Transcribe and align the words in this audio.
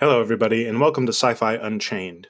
Hello, 0.00 0.20
everybody, 0.20 0.66
and 0.66 0.80
welcome 0.80 1.06
to 1.06 1.12
Sci 1.12 1.34
Fi 1.34 1.54
Unchained. 1.54 2.26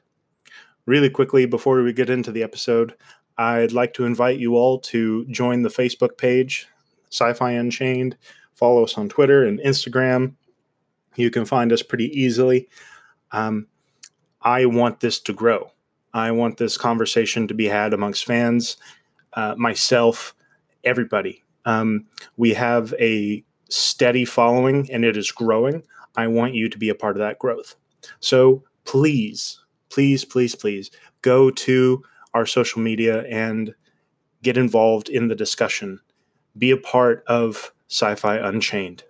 Really 0.84 1.08
quickly, 1.08 1.46
before 1.46 1.82
we 1.82 1.94
get 1.94 2.10
into 2.10 2.30
the 2.30 2.42
episode, 2.42 2.94
I'd 3.38 3.72
like 3.72 3.94
to 3.94 4.04
invite 4.04 4.38
you 4.38 4.54
all 4.54 4.78
to 4.80 5.24
join 5.28 5.62
the 5.62 5.70
Facebook 5.70 6.18
page, 6.18 6.68
Sci 7.10 7.32
Fi 7.32 7.52
Unchained. 7.52 8.18
Follow 8.52 8.84
us 8.84 8.98
on 8.98 9.08
Twitter 9.08 9.46
and 9.46 9.58
Instagram. 9.60 10.34
You 11.16 11.30
can 11.30 11.46
find 11.46 11.72
us 11.72 11.82
pretty 11.82 12.08
easily. 12.08 12.68
Um, 13.32 13.66
I 14.42 14.66
want 14.66 15.00
this 15.00 15.18
to 15.20 15.32
grow. 15.32 15.72
I 16.12 16.32
want 16.32 16.58
this 16.58 16.76
conversation 16.76 17.48
to 17.48 17.54
be 17.54 17.64
had 17.68 17.94
amongst 17.94 18.26
fans, 18.26 18.76
uh, 19.32 19.54
myself, 19.56 20.34
everybody. 20.84 21.42
Um, 21.64 22.08
we 22.36 22.52
have 22.52 22.92
a 23.00 23.42
steady 23.70 24.26
following 24.26 24.86
and 24.92 25.02
it 25.02 25.16
is 25.16 25.32
growing. 25.32 25.82
I 26.16 26.26
want 26.28 26.54
you 26.54 26.68
to 26.68 26.78
be 26.78 26.88
a 26.88 26.94
part 26.94 27.16
of 27.16 27.20
that 27.20 27.38
growth. 27.38 27.76
So 28.20 28.62
please, 28.84 29.60
please, 29.90 30.24
please, 30.24 30.54
please 30.54 30.90
go 31.22 31.50
to 31.50 32.02
our 32.32 32.46
social 32.46 32.80
media 32.80 33.24
and 33.24 33.74
get 34.42 34.56
involved 34.56 35.08
in 35.08 35.28
the 35.28 35.34
discussion. 35.34 36.00
Be 36.56 36.70
a 36.70 36.76
part 36.76 37.24
of 37.26 37.72
Sci 37.88 38.14
Fi 38.16 38.36
Unchained. 38.36 39.04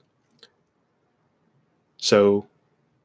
So, 1.97 2.47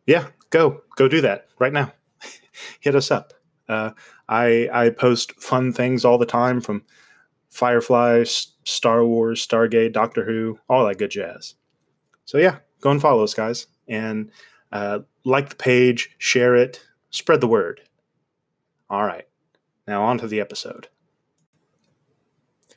yeah, 0.06 0.28
go, 0.50 0.82
go 0.96 1.08
do 1.08 1.22
that 1.22 1.48
right 1.58 1.74
now. 1.74 1.94
Hit 2.80 2.96
us 2.96 3.12
up. 3.12 3.34
Uh, 3.68 3.92
I 4.28 4.68
I 4.74 4.90
post 4.90 5.40
fun 5.40 5.72
things 5.72 6.04
all 6.04 6.18
the 6.18 6.26
time 6.26 6.60
from 6.60 6.84
Firefly, 7.50 8.24
Star 8.24 9.06
Wars, 9.06 9.46
Stargate, 9.46 9.94
Doctor 9.94 10.26
Who, 10.26 10.60
all 10.68 10.88
that 10.88 10.98
good 10.98 11.12
jazz. 11.12 11.56
So 12.26 12.38
yeah, 12.40 12.58
go 12.82 12.92
and 12.92 13.02
follow 13.02 13.24
us, 13.24 13.34
guys 13.34 13.68
and 13.90 14.32
uh, 14.72 15.00
like 15.26 15.50
the 15.50 15.56
page, 15.56 16.16
share 16.18 16.56
it, 16.56 16.86
spread 17.10 17.42
the 17.42 17.48
word. 17.48 17.82
All 18.90 19.04
right, 19.04 19.28
now 19.88 20.04
on 20.04 20.18
to 20.20 20.28
the 20.28 20.40
episode. 20.40 20.88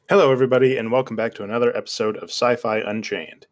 Hello, 0.09 0.33
everybody, 0.33 0.77
and 0.77 0.91
welcome 0.91 1.15
back 1.15 1.35
to 1.35 1.45
another 1.45 1.77
episode 1.77 2.17
of 2.17 2.31
Sci 2.31 2.57
Fi 2.57 2.79
Unchained. 2.79 3.47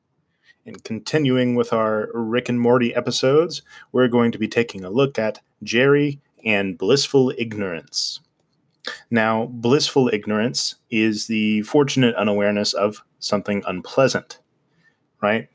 And 0.67 0.83
continuing 0.83 1.55
with 1.55 1.73
our 1.73 2.11
Rick 2.12 2.49
and 2.49 2.61
Morty 2.61 2.95
episodes, 2.95 3.62
we're 3.93 4.09
going 4.09 4.33
to 4.33 4.39
be 4.39 4.49
taking 4.49 4.84
a 4.84 4.91
look 4.91 5.19
at 5.19 5.41
Jerry 5.62 6.21
and 6.45 6.77
Blissful 6.77 7.33
Ignorance. 7.39 8.21
Now, 9.11 9.47
blissful 9.47 10.11
ignorance 10.12 10.77
is 10.91 11.27
the 11.27 11.62
fortunate 11.62 12.15
unawareness 12.17 12.73
of 12.73 13.05
something 13.19 13.62
unpleasant, 13.67 14.39
right? 15.23 15.49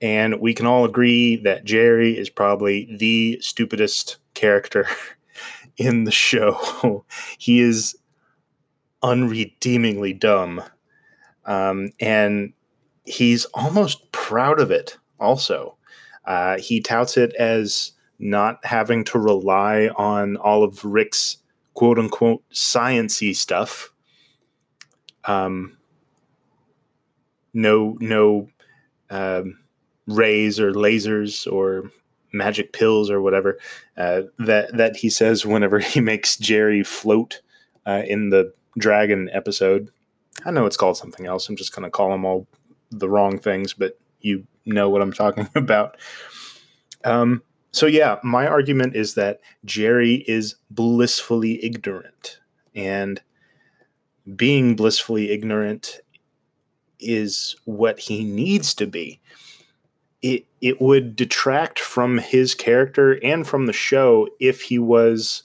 And 0.00 0.40
we 0.40 0.52
can 0.54 0.66
all 0.66 0.84
agree 0.84 1.36
that 1.36 1.64
Jerry 1.64 2.18
is 2.18 2.28
probably 2.28 2.94
the 2.96 3.38
stupidest 3.40 4.18
character 4.34 4.86
in 5.76 6.04
the 6.04 6.10
show. 6.10 7.04
he 7.38 7.60
is 7.60 7.96
unredeemingly 9.02 10.12
dumb. 10.12 10.62
Um, 11.44 11.90
and 12.00 12.52
he's 13.04 13.44
almost 13.46 14.10
proud 14.12 14.60
of 14.60 14.70
it, 14.70 14.98
also. 15.18 15.76
Uh, 16.24 16.58
he 16.58 16.80
touts 16.80 17.16
it 17.16 17.32
as 17.34 17.92
not 18.18 18.64
having 18.64 19.04
to 19.04 19.18
rely 19.18 19.88
on 19.96 20.36
all 20.36 20.64
of 20.64 20.84
Rick's 20.84 21.38
quote 21.74 21.98
unquote 21.98 22.42
sciency 22.52 23.34
stuff. 23.34 23.92
Um, 25.24 25.76
no, 27.52 27.96
no, 28.00 28.48
um, 29.10 29.58
rays 30.06 30.60
or 30.60 30.72
lasers 30.72 31.50
or 31.50 31.90
magic 32.32 32.72
pills 32.72 33.10
or 33.10 33.20
whatever 33.20 33.58
uh, 33.96 34.22
that 34.38 34.76
that 34.76 34.96
he 34.96 35.10
says 35.10 35.46
whenever 35.46 35.78
he 35.80 36.00
makes 36.00 36.36
Jerry 36.36 36.82
float 36.82 37.40
uh, 37.86 38.02
in 38.06 38.30
the 38.30 38.52
dragon 38.78 39.30
episode. 39.32 39.90
I 40.44 40.50
know 40.50 40.66
it's 40.66 40.76
called 40.76 40.98
something 40.98 41.26
else. 41.26 41.48
I'm 41.48 41.56
just 41.56 41.74
going 41.74 41.84
to 41.84 41.90
call 41.90 42.10
them 42.10 42.24
all 42.24 42.46
the 42.90 43.08
wrong 43.08 43.38
things, 43.38 43.72
but 43.72 43.98
you 44.20 44.46
know 44.66 44.90
what 44.90 45.00
I'm 45.00 45.12
talking 45.12 45.48
about. 45.54 45.96
Um, 47.04 47.42
so 47.72 47.86
yeah, 47.86 48.16
my 48.22 48.46
argument 48.46 48.96
is 48.96 49.14
that 49.14 49.40
Jerry 49.64 50.24
is 50.26 50.56
blissfully 50.70 51.64
ignorant, 51.64 52.40
and 52.74 53.20
being 54.34 54.76
blissfully 54.76 55.30
ignorant 55.30 56.00
is 56.98 57.54
what 57.64 58.00
he 58.00 58.24
needs 58.24 58.74
to 58.74 58.86
be 58.86 59.20
it 60.26 60.46
it 60.60 60.80
would 60.80 61.14
detract 61.14 61.78
from 61.78 62.18
his 62.18 62.54
character 62.54 63.22
and 63.22 63.46
from 63.46 63.66
the 63.66 63.72
show 63.72 64.28
if 64.40 64.62
he 64.62 64.78
was 64.78 65.44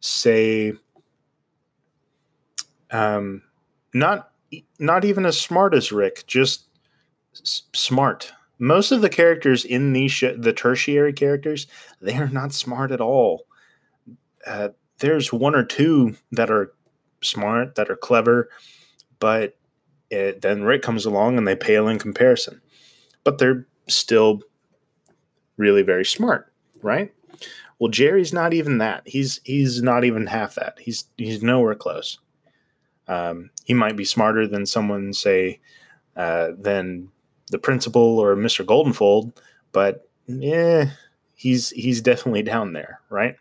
say 0.00 0.72
um 2.90 3.42
not 3.92 4.30
not 4.78 5.04
even 5.04 5.26
as 5.26 5.40
smart 5.40 5.74
as 5.74 5.92
Rick, 5.92 6.24
just 6.26 6.66
s- 7.34 7.62
smart. 7.74 8.32
Most 8.58 8.92
of 8.92 9.02
the 9.02 9.08
characters 9.08 9.64
in 9.64 9.92
these 9.92 10.12
sh- 10.12 10.36
the 10.36 10.52
tertiary 10.52 11.12
characters, 11.12 11.66
they 12.00 12.14
are 12.16 12.28
not 12.28 12.52
smart 12.52 12.90
at 12.92 13.00
all. 13.00 13.46
Uh, 14.46 14.70
there's 14.98 15.32
one 15.32 15.54
or 15.54 15.64
two 15.64 16.16
that 16.32 16.50
are 16.50 16.72
smart, 17.20 17.74
that 17.74 17.90
are 17.90 17.96
clever, 17.96 18.48
but 19.18 19.56
it, 20.10 20.40
then 20.42 20.62
Rick 20.62 20.82
comes 20.82 21.04
along 21.04 21.36
and 21.36 21.48
they 21.48 21.56
pale 21.56 21.88
in 21.88 21.98
comparison. 21.98 22.60
But 23.24 23.38
they're 23.38 23.66
still 23.88 24.42
really 25.56 25.82
very 25.82 26.04
smart, 26.04 26.52
right? 26.82 27.12
Well, 27.78 27.90
Jerry's 27.90 28.32
not 28.32 28.54
even 28.54 28.78
that. 28.78 29.02
He's 29.06 29.40
he's 29.44 29.82
not 29.82 30.04
even 30.04 30.26
half 30.26 30.54
that. 30.54 30.78
He's 30.80 31.04
he's 31.16 31.42
nowhere 31.42 31.74
close. 31.74 32.18
Um, 33.08 33.50
he 33.64 33.74
might 33.74 33.96
be 33.96 34.04
smarter 34.04 34.46
than 34.46 34.64
someone, 34.64 35.12
say, 35.12 35.60
uh, 36.16 36.50
than 36.58 37.10
the 37.50 37.58
principal 37.58 38.18
or 38.18 38.34
Mr. 38.36 38.64
Goldenfold, 38.64 39.36
but 39.72 40.08
yeah, 40.26 40.90
he's 41.34 41.70
he's 41.70 42.00
definitely 42.00 42.42
down 42.42 42.72
there, 42.72 43.00
right? 43.10 43.36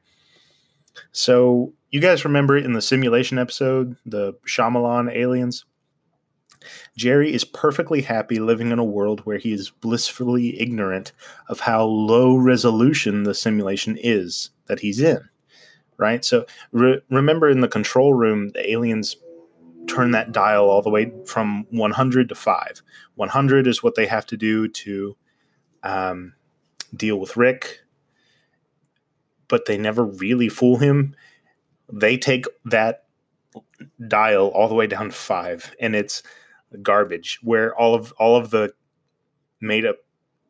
So 1.12 1.74
you 1.90 2.02
guys 2.02 2.25
remember 2.25 2.58
in 2.58 2.74
the 2.74 2.81
simulation 2.81 3.38
episode, 3.38 3.96
the 4.06 4.34
Shyamalan 4.46 5.16
aliens? 5.16 5.66
Jerry 6.97 7.34
is 7.34 7.44
perfectly 7.44 8.01
happy 8.01 8.40
living 8.40 8.72
in 8.72 8.79
a 8.79 8.84
world 8.84 9.22
where 9.22 9.38
he 9.38 9.53
is 9.53 9.69
blissfully 9.69 10.59
ignorant 10.59 11.12
of 11.47 11.62
how 11.62 11.84
low 11.84 12.35
resolution 12.35 13.24
the 13.24 13.34
simulation 13.34 13.97
is 14.01 14.50
that 14.68 14.79
he's 14.79 15.00
in. 15.00 15.29
Right? 15.97 16.25
So 16.25 16.46
re- 16.72 17.01
remember 17.09 17.50
in 17.50 17.62
the 17.62 17.68
control 17.68 18.13
room, 18.13 18.50
the 18.50 18.72
aliens 18.72 19.16
turn 19.88 20.12
that 20.12 20.31
dial 20.31 20.69
all 20.69 20.81
the 20.81 20.90
way 20.90 21.12
from 21.25 21.66
100 21.69 22.29
to 22.29 22.35
5. 22.35 22.81
100 23.16 23.68
is 23.68 23.84
what 23.84 23.95
they 23.95 24.06
have 24.06 24.25
to 24.28 24.38
do 24.38 24.68
to 24.68 25.16
um, 25.84 26.34
deal 26.95 27.19
with 27.19 27.38
Rick, 27.38 27.81
but 29.47 29.66
they 29.66 29.78
never 29.78 30.03
really 30.03 30.50
fool 30.50 30.78
him. 30.78 31.16
They 31.91 32.18
take 32.18 32.45
that 32.66 33.06
dial 34.07 34.47
all 34.47 34.68
the 34.68 34.75
way 34.75 34.88
down 34.88 35.09
to 35.09 35.16
5, 35.16 35.75
and 35.80 35.95
it's 35.95 36.24
garbage 36.82 37.40
where 37.42 37.76
all 37.76 37.96
of 37.96 38.12
all 38.14 38.36
of 38.36 38.50
the 38.50 38.74
made 39.62 39.86
up 39.86 39.98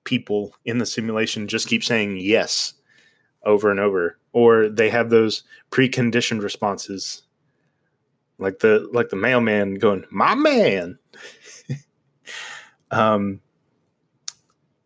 people 0.04 0.56
in 0.66 0.78
the 0.78 0.86
simulation 0.86 1.48
just 1.48 1.68
keep 1.68 1.84
saying 1.84 2.18
yes 2.18 2.74
over 3.46 3.72
and 3.72 3.80
over 3.80 4.18
or 4.32 4.68
they 4.68 4.90
have 4.90 5.10
those 5.10 5.44
preconditioned 5.72 6.42
responses 6.42 7.24
like 8.38 8.60
the 8.60 8.90
like 8.92 9.10
the 9.10 9.16
mailman 9.16 9.76
going 9.76 10.06
my 10.10 10.36
man. 10.36 11.00
Um 12.92 13.42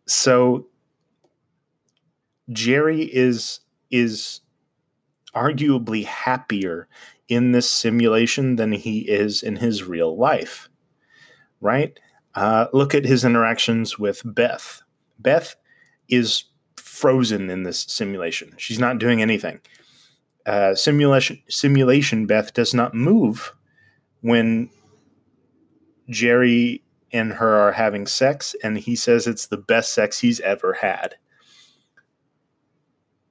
so 0.06 0.66
jerry 2.50 3.02
is 3.02 3.60
is 3.90 4.40
arguably 5.34 6.06
happier 6.06 6.88
in 7.28 7.52
this 7.52 7.68
simulation 7.68 8.56
than 8.56 8.72
he 8.72 9.00
is 9.00 9.42
in 9.42 9.56
his 9.56 9.84
real 9.84 10.16
life 10.16 10.67
right? 11.60 11.98
Uh, 12.34 12.66
look 12.72 12.94
at 12.94 13.04
his 13.04 13.24
interactions 13.24 13.98
with 13.98 14.22
Beth. 14.24 14.82
Beth 15.18 15.56
is 16.08 16.44
frozen 16.76 17.50
in 17.50 17.62
this 17.62 17.82
simulation. 17.82 18.54
She's 18.56 18.78
not 18.78 18.98
doing 18.98 19.22
anything. 19.22 19.60
Uh, 20.46 20.74
simulation 20.74 21.42
simulation 21.48 22.26
Beth 22.26 22.54
does 22.54 22.72
not 22.72 22.94
move 22.94 23.52
when 24.22 24.70
Jerry 26.08 26.82
and 27.12 27.34
her 27.34 27.56
are 27.56 27.72
having 27.72 28.06
sex, 28.06 28.54
and 28.62 28.78
he 28.78 28.96
says 28.96 29.26
it's 29.26 29.46
the 29.46 29.56
best 29.56 29.92
sex 29.92 30.20
he's 30.20 30.40
ever 30.40 30.74
had. 30.74 31.16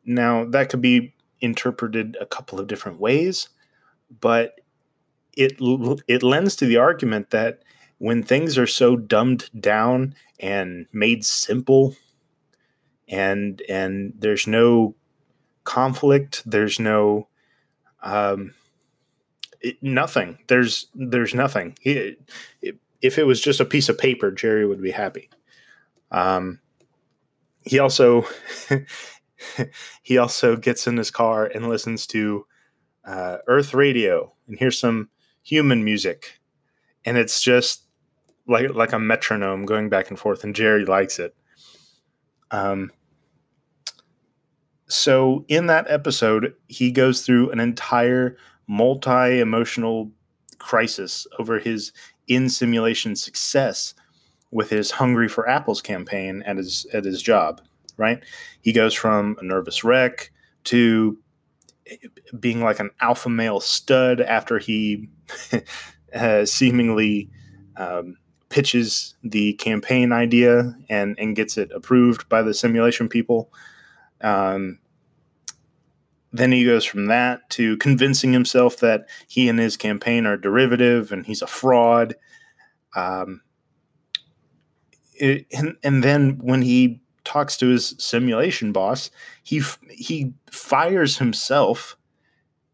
Now 0.06 0.46
that 0.46 0.70
could 0.70 0.82
be 0.82 1.16
interpreted 1.42 2.18
a 2.20 2.26
couple 2.26 2.60
of 2.60 2.68
different 2.68 3.00
ways, 3.00 3.50
but 4.22 4.62
it 5.34 5.58
it 6.08 6.24
lends 6.24 6.56
to 6.58 6.66
the 6.66 6.78
argument 6.78 7.32
that 7.32 7.64
when 7.98 8.24
things 8.24 8.58
are 8.58 8.68
so 8.68 8.96
dumbed 8.96 9.50
down 9.60 10.16
and 10.40 10.88
made 10.94 11.26
simple, 11.26 11.96
and 13.08 13.62
and 13.70 14.14
there's 14.18 14.48
no 14.48 14.96
conflict. 15.64 16.44
There's 16.46 16.80
no 16.80 17.28
um, 18.02 18.54
it, 19.62 19.82
nothing. 19.82 20.40
There's 20.48 20.88
there's 20.94 21.34
nothing. 21.34 21.78
He, 21.82 22.16
it, 22.62 22.78
if 23.02 23.18
it 23.18 23.26
was 23.26 23.42
just 23.42 23.60
a 23.60 23.66
piece 23.66 23.90
of 23.90 23.98
paper, 23.98 24.32
Jerry 24.32 24.66
would 24.66 24.82
be 24.82 24.92
happy. 24.92 25.30
Um, 26.12 26.60
he 27.64 27.80
also 27.80 28.26
he 30.04 30.18
also 30.18 30.56
gets 30.56 30.88
in 30.88 30.98
his 30.98 31.12
car 31.12 31.46
and 31.46 31.68
listens 31.68 32.08
to 32.08 32.46
uh, 33.06 33.38
Earth 33.48 33.74
Radio 33.74 34.34
and 34.48 34.58
hears 34.58 34.80
some 34.80 35.10
human 35.44 35.84
music, 35.84 36.40
and 37.06 37.18
it's 37.18 37.42
just 37.42 37.87
like 38.48 38.74
like 38.74 38.94
a 38.94 39.00
metronome 39.00 39.66
going 39.66 39.90
back 39.90 40.10
and 40.10 40.20
forth. 40.20 40.44
And 40.44 40.56
Jerry 40.56 40.86
likes 40.86 41.20
it. 41.20 41.36
Um, 42.52 42.92
so 44.88 45.46
in 45.48 45.68
that 45.68 45.90
episode, 45.90 46.54
he 46.68 46.92
goes 46.92 47.26
through 47.26 47.52
an 47.52 47.60
entire 47.60 48.38
multi 48.68 49.40
emotional 49.40 50.12
crisis 50.60 51.28
over 51.40 51.60
his 51.60 51.92
in 52.28 52.50
simulation 52.50 53.16
success 53.16 53.94
with 54.52 54.70
his 54.70 54.92
Hungry 54.92 55.28
for 55.28 55.48
Apples 55.48 55.82
campaign 55.82 56.42
at 56.46 56.58
his 56.58 56.86
at 56.94 57.06
his 57.06 57.22
job. 57.22 57.62
Right, 57.98 58.24
he 58.62 58.74
goes 58.74 58.94
from 58.94 59.38
a 59.42 59.44
nervous 59.44 59.84
wreck 59.84 60.32
to 60.66 61.18
being 62.40 62.62
like 62.62 62.80
an 62.80 62.92
alpha 63.02 63.30
male 63.30 63.60
stud 63.60 64.22
after 64.22 64.60
he 64.60 65.10
uh, 66.14 66.46
seemingly 66.46 67.30
um, 67.76 68.18
pitches 68.58 69.14
the 69.22 69.54
campaign 69.54 70.12
idea 70.12 70.76
and 70.90 71.16
and 71.20 71.36
gets 71.36 71.60
it 71.60 71.72
approved 71.76 72.28
by 72.28 72.42
the 72.42 72.56
simulation 72.56 73.08
people. 73.08 73.54
Um, 74.22 74.80
then 76.34 76.52
he 76.52 76.66
goes 76.66 76.84
from 76.84 77.06
that 77.06 77.48
to 77.52 77.78
convincing 77.78 78.34
himself 78.34 78.78
that 78.78 79.06
he 79.28 79.48
and 79.48 79.60
his 79.60 79.78
campaign 79.78 80.26
are 80.26 80.38
derivative 80.38 81.12
and 81.12 81.24
he's 81.24 81.44
a 81.44 81.48
fraud. 81.48 82.16
Um, 82.96 83.42
it, 85.14 85.46
and, 85.56 85.76
and 85.84 86.04
then 86.04 86.40
when 86.40 86.64
he 86.64 87.00
talks 87.26 87.58
to 87.58 87.68
his 87.68 87.94
simulation 88.00 88.72
boss, 88.72 89.12
he 89.44 89.62
he 89.88 90.34
fires 90.50 91.20
himself 91.20 91.96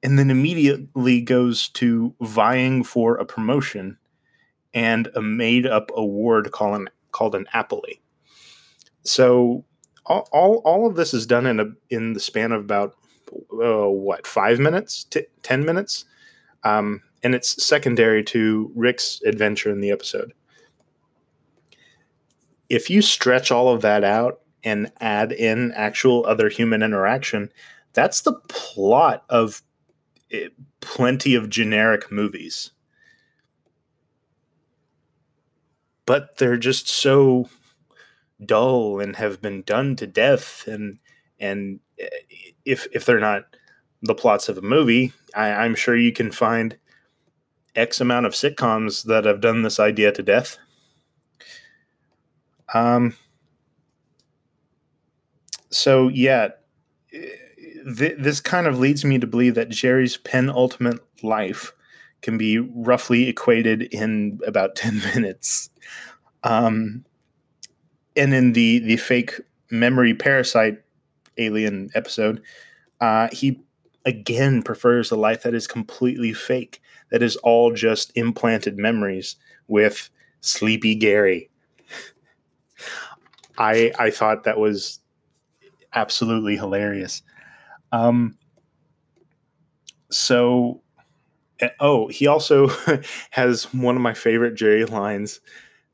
and 0.01 0.18
then 0.18 0.31
immediately 0.31 1.19
goes 1.19 1.68
to 1.69 2.15
vying 2.21 2.86
for 2.86 3.18
a 3.18 3.25
promotion 3.25 3.97
and 4.73 5.07
a 5.15 5.21
made 5.21 5.65
up 5.65 5.91
award 5.95 6.51
called 6.51 6.75
an, 6.75 6.89
called 7.11 7.35
an 7.35 7.47
Appley. 7.53 7.99
So 9.03 9.65
all, 10.05 10.27
all, 10.31 10.55
all 10.65 10.87
of 10.87 10.95
this 10.95 11.13
is 11.13 11.25
done 11.25 11.45
in 11.45 11.59
a 11.59 11.65
in 11.89 12.13
the 12.13 12.19
span 12.19 12.51
of 12.51 12.61
about 12.61 12.95
uh, 13.51 13.87
what 13.87 14.27
five 14.27 14.59
minutes, 14.59 15.05
t- 15.05 15.25
ten 15.41 15.65
minutes, 15.65 16.05
um, 16.63 17.01
and 17.23 17.33
it's 17.33 17.63
secondary 17.63 18.23
to 18.25 18.71
Rick's 18.75 19.21
adventure 19.25 19.71
in 19.71 19.81
the 19.81 19.91
episode. 19.91 20.33
If 22.69 22.89
you 22.89 23.01
stretch 23.01 23.51
all 23.51 23.69
of 23.69 23.81
that 23.81 24.03
out 24.03 24.39
and 24.63 24.91
add 24.99 25.31
in 25.31 25.71
actual 25.73 26.25
other 26.25 26.49
human 26.49 26.81
interaction, 26.81 27.49
that's 27.93 28.21
the 28.21 28.33
plot 28.47 29.23
of 29.29 29.61
it, 30.29 30.51
eh, 30.51 30.63
plenty 30.81 31.35
of 31.35 31.49
generic 31.49 32.11
movies. 32.11 32.71
But 36.05 36.38
they're 36.38 36.57
just 36.57 36.88
so 36.88 37.50
dull 38.45 39.00
and 39.00 39.15
have 39.15 39.41
been 39.41 39.61
done 39.61 39.95
to 39.95 40.07
death 40.07 40.67
and 40.67 41.00
and 41.39 41.79
eh, 42.00 42.07
if 42.65 42.88
if 42.91 43.05
they're 43.05 43.19
not 43.19 43.45
the 44.01 44.15
plots 44.15 44.50
of 44.50 44.57
a 44.57 44.61
movie, 44.61 45.13
I, 45.35 45.50
I'm 45.50 45.75
sure 45.75 45.95
you 45.95 46.11
can 46.11 46.31
find 46.31 46.77
X 47.75 48.01
amount 48.01 48.25
of 48.25 48.33
sitcoms 48.33 49.05
that 49.05 49.25
have 49.25 49.41
done 49.41 49.61
this 49.61 49.79
idea 49.79 50.11
to 50.11 50.23
death. 50.23 50.57
Um. 52.73 53.15
So 55.69 56.07
yeah, 56.07 56.50
th- 57.11 58.15
this 58.17 58.39
kind 58.39 58.67
of 58.67 58.79
leads 58.79 59.03
me 59.03 59.17
to 59.19 59.27
believe 59.27 59.55
that 59.55 59.69
Jerry's 59.69 60.17
penultimate 60.17 61.00
life 61.23 61.73
can 62.23 62.37
be 62.37 62.57
roughly 62.57 63.29
equated 63.29 63.83
in 63.83 64.39
about 64.47 64.75
ten 64.77 64.99
minutes. 65.13 65.69
Um, 66.43 67.05
and 68.15 68.33
in 68.33 68.53
the 68.53 68.79
the 68.79 68.97
fake 68.97 69.39
memory 69.69 70.13
parasite 70.15 70.81
alien 71.37 71.89
episode, 71.93 72.41
uh, 73.01 73.27
he 73.31 73.59
again 74.05 74.63
prefers 74.63 75.11
a 75.11 75.15
life 75.15 75.43
that 75.43 75.53
is 75.53 75.67
completely 75.67 76.33
fake, 76.33 76.81
that 77.11 77.21
is 77.21 77.35
all 77.37 77.71
just 77.71 78.11
implanted 78.15 78.77
memories 78.77 79.35
with 79.67 80.09
Sleepy 80.41 80.95
Gary. 80.95 81.49
I 83.57 83.91
I 83.99 84.09
thought 84.09 84.43
that 84.43 84.57
was 84.57 84.99
absolutely 85.95 86.55
hilarious. 86.55 87.21
Um, 87.91 88.37
so, 90.09 90.81
oh, 91.80 92.07
he 92.07 92.27
also 92.27 92.69
has 93.31 93.65
one 93.74 93.95
of 93.95 94.01
my 94.01 94.13
favorite 94.13 94.56
Jerry 94.56 94.86
lines 94.86 95.39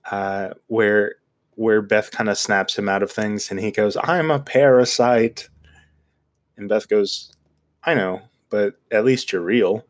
uh, 0.09 0.49
where 0.67 1.15
where 1.55 1.81
Beth 1.81 2.11
kind 2.11 2.29
of 2.29 2.37
snaps 2.37 2.77
him 2.77 2.87
out 2.87 3.03
of 3.03 3.11
things 3.11 3.51
and 3.51 3.59
he 3.59 3.69
goes, 3.69 3.97
I'm 4.01 4.31
a 4.31 4.39
parasite. 4.39 5.49
And 6.55 6.69
Beth 6.69 6.87
goes, 6.87 7.33
I 7.83 7.95
know, 7.95 8.21
but 8.49 8.75
at 8.91 9.03
least 9.03 9.33
you're 9.33 9.41
real. 9.41 9.85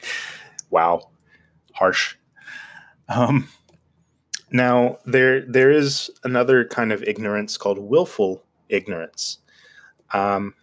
wow. 0.70 1.08
Harsh. 1.72 2.16
Um, 3.08 3.48
now 4.50 4.98
there 5.06 5.40
there 5.40 5.70
is 5.70 6.10
another 6.24 6.66
kind 6.66 6.92
of 6.92 7.02
ignorance 7.02 7.56
called 7.56 7.78
willful 7.78 8.42
ignorance. 8.68 9.38
Um, 10.12 10.54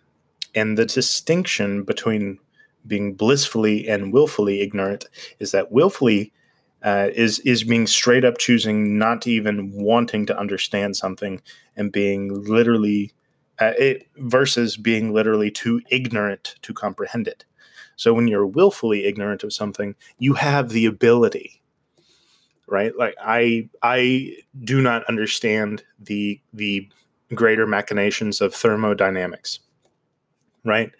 and 0.55 0.77
the 0.77 0.85
distinction 0.85 1.83
between 1.83 2.39
being 2.87 3.13
blissfully 3.13 3.87
and 3.87 4.13
willfully 4.13 4.61
ignorant 4.61 5.05
is 5.39 5.51
that 5.51 5.71
willfully 5.71 6.31
uh, 6.83 7.09
is 7.13 7.39
is 7.39 7.63
being 7.63 7.87
straight 7.87 8.25
up 8.25 8.37
choosing 8.37 8.97
not 8.97 9.25
even 9.25 9.71
wanting 9.71 10.25
to 10.25 10.37
understand 10.37 10.95
something 10.97 11.41
and 11.77 11.91
being 11.91 12.43
literally 12.43 13.13
uh, 13.59 13.73
it, 13.77 14.07
versus 14.17 14.75
being 14.77 15.13
literally 15.13 15.49
too 15.49 15.81
ignorant 15.89 16.55
to 16.61 16.73
comprehend 16.73 17.27
it. 17.27 17.45
So 17.95 18.13
when 18.13 18.27
you're 18.27 18.45
willfully 18.47 19.05
ignorant 19.05 19.43
of 19.43 19.53
something, 19.53 19.95
you 20.19 20.33
have 20.33 20.69
the 20.69 20.85
ability, 20.85 21.61
right? 22.67 22.91
Like 22.97 23.15
I 23.21 23.69
I 23.81 24.35
do 24.63 24.81
not 24.81 25.05
understand 25.05 25.83
the 25.99 26.41
the 26.53 26.89
greater 27.33 27.65
machinations 27.65 28.41
of 28.41 28.53
thermodynamics, 28.53 29.59
right? 30.65 30.91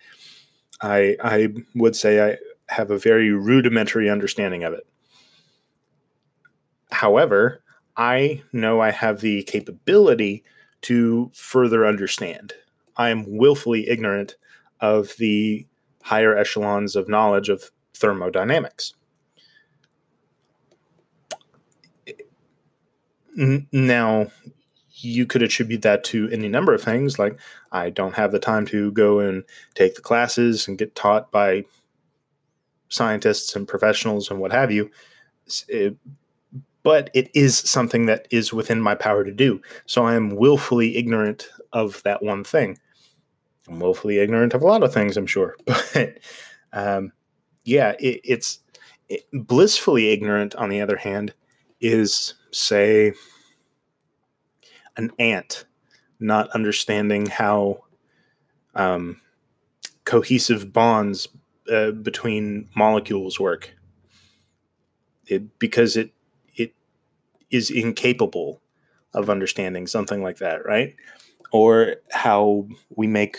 I 0.84 1.18
I 1.24 1.50
would 1.76 1.96
say 1.96 2.32
I 2.34 2.38
have 2.70 2.92
a 2.92 2.98
very 3.00 3.32
rudimentary 3.32 4.10
understanding 4.10 4.64
of 4.64 4.74
it 4.74 4.86
However, 6.92 7.62
I 7.98 8.44
know 8.54 8.80
I 8.82 8.92
have 8.92 9.22
the 9.22 9.44
capability 9.44 10.44
to 10.84 11.32
further 11.34 11.86
understand. 11.86 12.54
I 12.98 13.10
am 13.10 13.26
willfully 13.38 13.90
ignorant 13.90 14.36
of 14.80 15.16
the 15.18 15.68
higher 16.04 16.38
echelons 16.38 16.96
of 16.96 17.10
knowledge 17.10 17.50
of 17.50 17.72
thermodynamics. 17.94 18.94
Now, 23.72 24.28
you 25.04 25.26
could 25.26 25.44
attribute 25.44 25.82
that 25.82 26.04
to 26.06 26.30
any 26.30 26.48
number 26.48 26.74
of 26.74 26.82
things, 26.82 27.20
like 27.20 27.40
I 27.72 27.90
don't 27.90 28.16
have 28.16 28.32
the 28.32 28.40
time 28.40 28.66
to 28.68 28.92
go 28.92 29.20
and 29.20 29.44
take 29.76 29.96
the 29.96 30.02
classes 30.02 30.68
and 30.68 30.78
get 30.78 30.96
taught 30.96 31.32
by 31.32 31.66
scientists 32.90 33.56
and 33.56 33.68
professionals 33.68 34.30
and 34.30 34.40
what 34.40 34.52
have 34.52 34.72
you. 34.72 34.90
It, 35.68 35.98
but 36.84 37.10
it 37.14 37.30
is 37.34 37.58
something 37.58 38.06
that 38.08 38.28
is 38.30 38.54
within 38.54 38.82
my 38.82 38.94
power 38.94 39.24
to 39.24 39.32
do. 39.32 39.62
So 39.86 40.06
I 40.06 40.16
am 40.16 40.36
willfully 40.36 40.98
ignorant 40.98 41.50
of 41.72 42.04
that 42.04 42.22
one 42.22 42.44
thing. 42.44 42.78
I'm 43.68 43.80
willfully 43.80 44.20
ignorant 44.20 44.54
of 44.54 44.62
a 44.62 44.68
lot 44.68 44.84
of 44.84 44.94
things, 44.94 45.18
I'm 45.18 45.28
sure. 45.28 45.56
But 45.94 46.18
um, 46.74 47.12
yeah, 47.64 47.94
it, 48.00 48.22
it's 48.24 48.60
it, 49.08 49.26
blissfully 49.32 50.10
ignorant, 50.10 50.56
on 50.56 50.70
the 50.70 50.82
other 50.82 50.98
hand, 50.98 51.34
is, 51.80 52.34
say, 52.52 53.14
an 54.98 55.12
ant 55.20 55.66
not 56.20 56.50
understanding 56.52 57.26
how 57.26 57.84
um, 58.76 59.20
cohesive 60.06 60.72
bonds 60.72 61.28
uh, 61.72 61.92
between 61.92 62.70
molecules 62.76 63.40
work. 63.40 63.76
It, 65.28 65.58
because 65.60 65.96
it 65.96 66.12
is 67.54 67.70
incapable 67.70 68.62
of 69.14 69.30
understanding 69.30 69.88
something 69.88 70.22
like 70.22 70.38
that, 70.40 70.66
right? 70.66 70.96
Or 71.52 71.98
how 72.12 72.68
we 72.90 73.08
make 73.08 73.38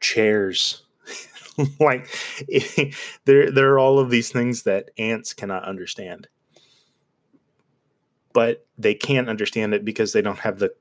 chairs. 0.00 0.82
like 1.80 2.08
there 3.24 3.50
there 3.50 3.72
are 3.72 3.78
all 3.78 4.00
of 4.00 4.10
these 4.10 4.30
things 4.32 4.64
that 4.64 4.90
ants 4.98 5.32
cannot 5.32 5.64
understand. 5.64 6.26
But 8.34 8.66
they 8.76 8.94
can't 8.94 9.30
understand 9.30 9.72
it 9.72 9.84
because 9.84 10.12
they 10.12 10.20
don't 10.20 10.40
have 10.40 10.58
the 10.58 10.74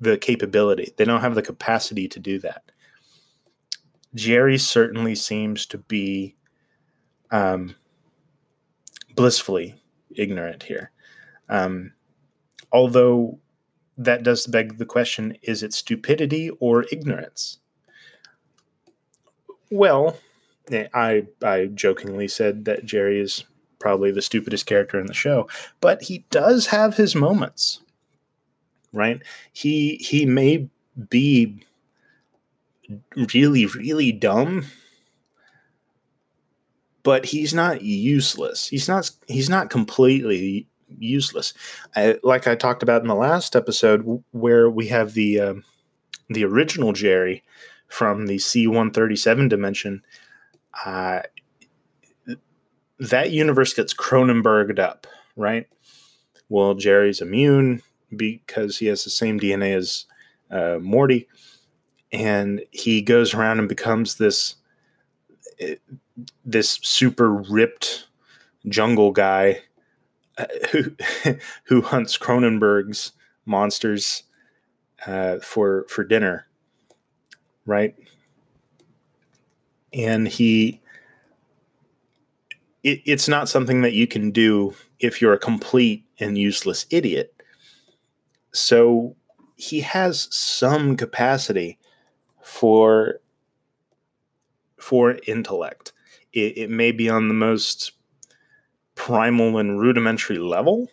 the 0.00 0.16
capability. 0.16 0.94
They 0.96 1.04
don't 1.04 1.20
have 1.20 1.34
the 1.34 1.42
capacity 1.42 2.08
to 2.08 2.18
do 2.18 2.38
that. 2.38 2.72
Jerry 4.14 4.56
certainly 4.56 5.14
seems 5.14 5.66
to 5.66 5.78
be 5.78 6.36
um, 7.30 7.74
blissfully 9.14 9.80
ignorant 10.16 10.62
here. 10.64 10.90
Um, 11.48 11.92
although 12.72 13.38
that 13.98 14.22
does 14.22 14.46
beg 14.46 14.78
the 14.78 14.86
question 14.86 15.36
is 15.42 15.62
it 15.62 15.74
stupidity 15.74 16.50
or 16.58 16.86
ignorance? 16.90 17.58
Well, 19.70 20.16
eh, 20.72 20.88
I, 20.94 21.26
I 21.42 21.66
jokingly 21.66 22.28
said 22.28 22.64
that 22.64 22.84
Jerry 22.84 23.20
is 23.20 23.44
probably 23.80 24.12
the 24.12 24.22
stupidest 24.22 24.66
character 24.66 25.00
in 25.00 25.06
the 25.06 25.14
show, 25.14 25.48
but 25.80 26.02
he 26.02 26.24
does 26.30 26.68
have 26.68 26.96
his 26.96 27.16
moments, 27.16 27.80
right? 28.92 29.20
He 29.52 29.96
he 29.96 30.24
may 30.24 30.68
be 31.08 31.64
really 33.34 33.66
really 33.66 34.12
dumb 34.12 34.66
but 37.02 37.26
he's 37.26 37.54
not 37.54 37.82
useless. 37.82 38.68
He's 38.68 38.88
not 38.88 39.10
he's 39.26 39.48
not 39.48 39.70
completely 39.70 40.66
useless. 40.98 41.54
I, 41.96 42.18
like 42.22 42.46
I 42.46 42.54
talked 42.54 42.82
about 42.82 43.02
in 43.02 43.08
the 43.08 43.14
last 43.14 43.56
episode, 43.56 44.22
where 44.32 44.68
we 44.68 44.88
have 44.88 45.14
the 45.14 45.40
um, 45.40 45.64
the 46.28 46.44
original 46.44 46.92
Jerry 46.92 47.42
from 47.88 48.26
the 48.26 48.38
C 48.38 48.66
one 48.66 48.90
thirty 48.90 49.16
seven 49.16 49.48
dimension. 49.48 50.02
Uh, 50.84 51.20
that 53.00 53.30
universe 53.30 53.74
gets 53.74 53.94
Cronenberged 53.94 54.78
up, 54.78 55.06
right? 55.36 55.66
Well, 56.48 56.74
Jerry's 56.74 57.20
immune 57.20 57.82
because 58.14 58.78
he 58.78 58.86
has 58.86 59.04
the 59.04 59.10
same 59.10 59.40
DNA 59.40 59.76
as 59.76 60.06
uh, 60.50 60.78
Morty, 60.80 61.28
and 62.12 62.62
he 62.70 63.02
goes 63.02 63.34
around 63.34 63.58
and 63.58 63.68
becomes 63.68 64.16
this 64.16 64.56
this 66.44 66.78
super 66.82 67.32
ripped 67.32 68.06
jungle 68.68 69.12
guy 69.12 69.62
uh, 70.38 70.46
who 70.72 70.94
who 71.64 71.82
hunts 71.82 72.18
Cronenberg's 72.18 73.12
monsters 73.46 74.24
uh, 75.06 75.38
for 75.38 75.86
for 75.88 76.04
dinner, 76.04 76.46
right? 77.66 77.94
And 79.92 80.28
he, 80.28 80.79
it, 82.82 83.02
it's 83.04 83.28
not 83.28 83.48
something 83.48 83.82
that 83.82 83.92
you 83.92 84.06
can 84.06 84.30
do 84.30 84.74
if 84.98 85.20
you're 85.20 85.32
a 85.32 85.38
complete 85.38 86.04
and 86.18 86.36
useless 86.38 86.86
idiot. 86.90 87.34
So 88.52 89.16
he 89.56 89.80
has 89.80 90.28
some 90.30 90.96
capacity 90.96 91.78
for 92.42 93.20
for 94.78 95.18
intellect. 95.26 95.92
It, 96.32 96.56
it 96.56 96.70
may 96.70 96.92
be 96.92 97.08
on 97.10 97.28
the 97.28 97.34
most 97.34 97.92
primal 98.94 99.58
and 99.58 99.78
rudimentary 99.78 100.38
level, 100.38 100.88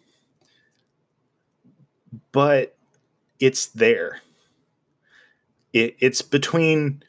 but 2.31 2.75
it's 3.39 3.67
there. 3.67 4.21
It, 5.73 5.95
it's 5.99 6.21
between 6.21 7.03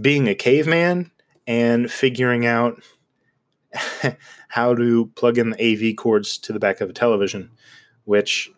being 0.00 0.28
a 0.28 0.34
caveman 0.34 1.10
and 1.46 1.90
figuring 1.90 2.44
out 2.44 2.82
how 4.48 4.74
to 4.74 5.06
plug 5.14 5.38
in 5.38 5.50
the 5.50 5.90
AV 5.90 5.96
cords 5.96 6.38
to 6.38 6.52
the 6.52 6.58
back 6.58 6.80
of 6.80 6.90
a 6.90 6.92
television, 6.92 7.50
which 8.04 8.50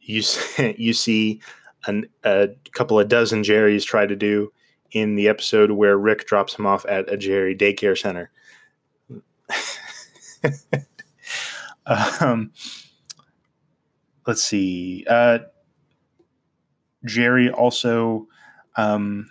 you 0.00 0.22
you 0.76 0.92
see 0.92 1.40
an, 1.86 2.06
a 2.24 2.48
couple 2.72 2.98
of 2.98 3.08
dozen 3.08 3.44
Jerry's 3.44 3.84
try 3.84 4.06
to 4.06 4.16
do 4.16 4.52
in 4.92 5.14
the 5.14 5.28
episode 5.28 5.70
where 5.70 5.96
Rick 5.96 6.26
drops 6.26 6.58
him 6.58 6.66
off 6.66 6.84
at 6.88 7.12
a 7.12 7.16
Jerry 7.16 7.54
daycare 7.56 7.96
center. 7.96 8.30
um, 12.20 12.52
let's 14.26 14.42
see. 14.42 15.04
Uh, 15.08 15.40
Jerry 17.04 17.50
also 17.50 18.26
um, 18.76 19.30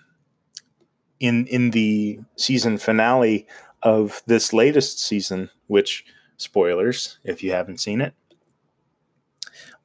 in 1.20 1.46
in 1.48 1.72
the 1.72 2.20
season 2.36 2.78
finale 2.78 3.48
of 3.82 4.22
this 4.26 4.54
latest 4.54 5.00
season, 5.00 5.50
which 5.68 6.06
spoilers 6.38 7.20
if 7.24 7.44
you 7.44 7.52
haven't 7.52 7.80
seen 7.80 8.02
it, 8.02 8.14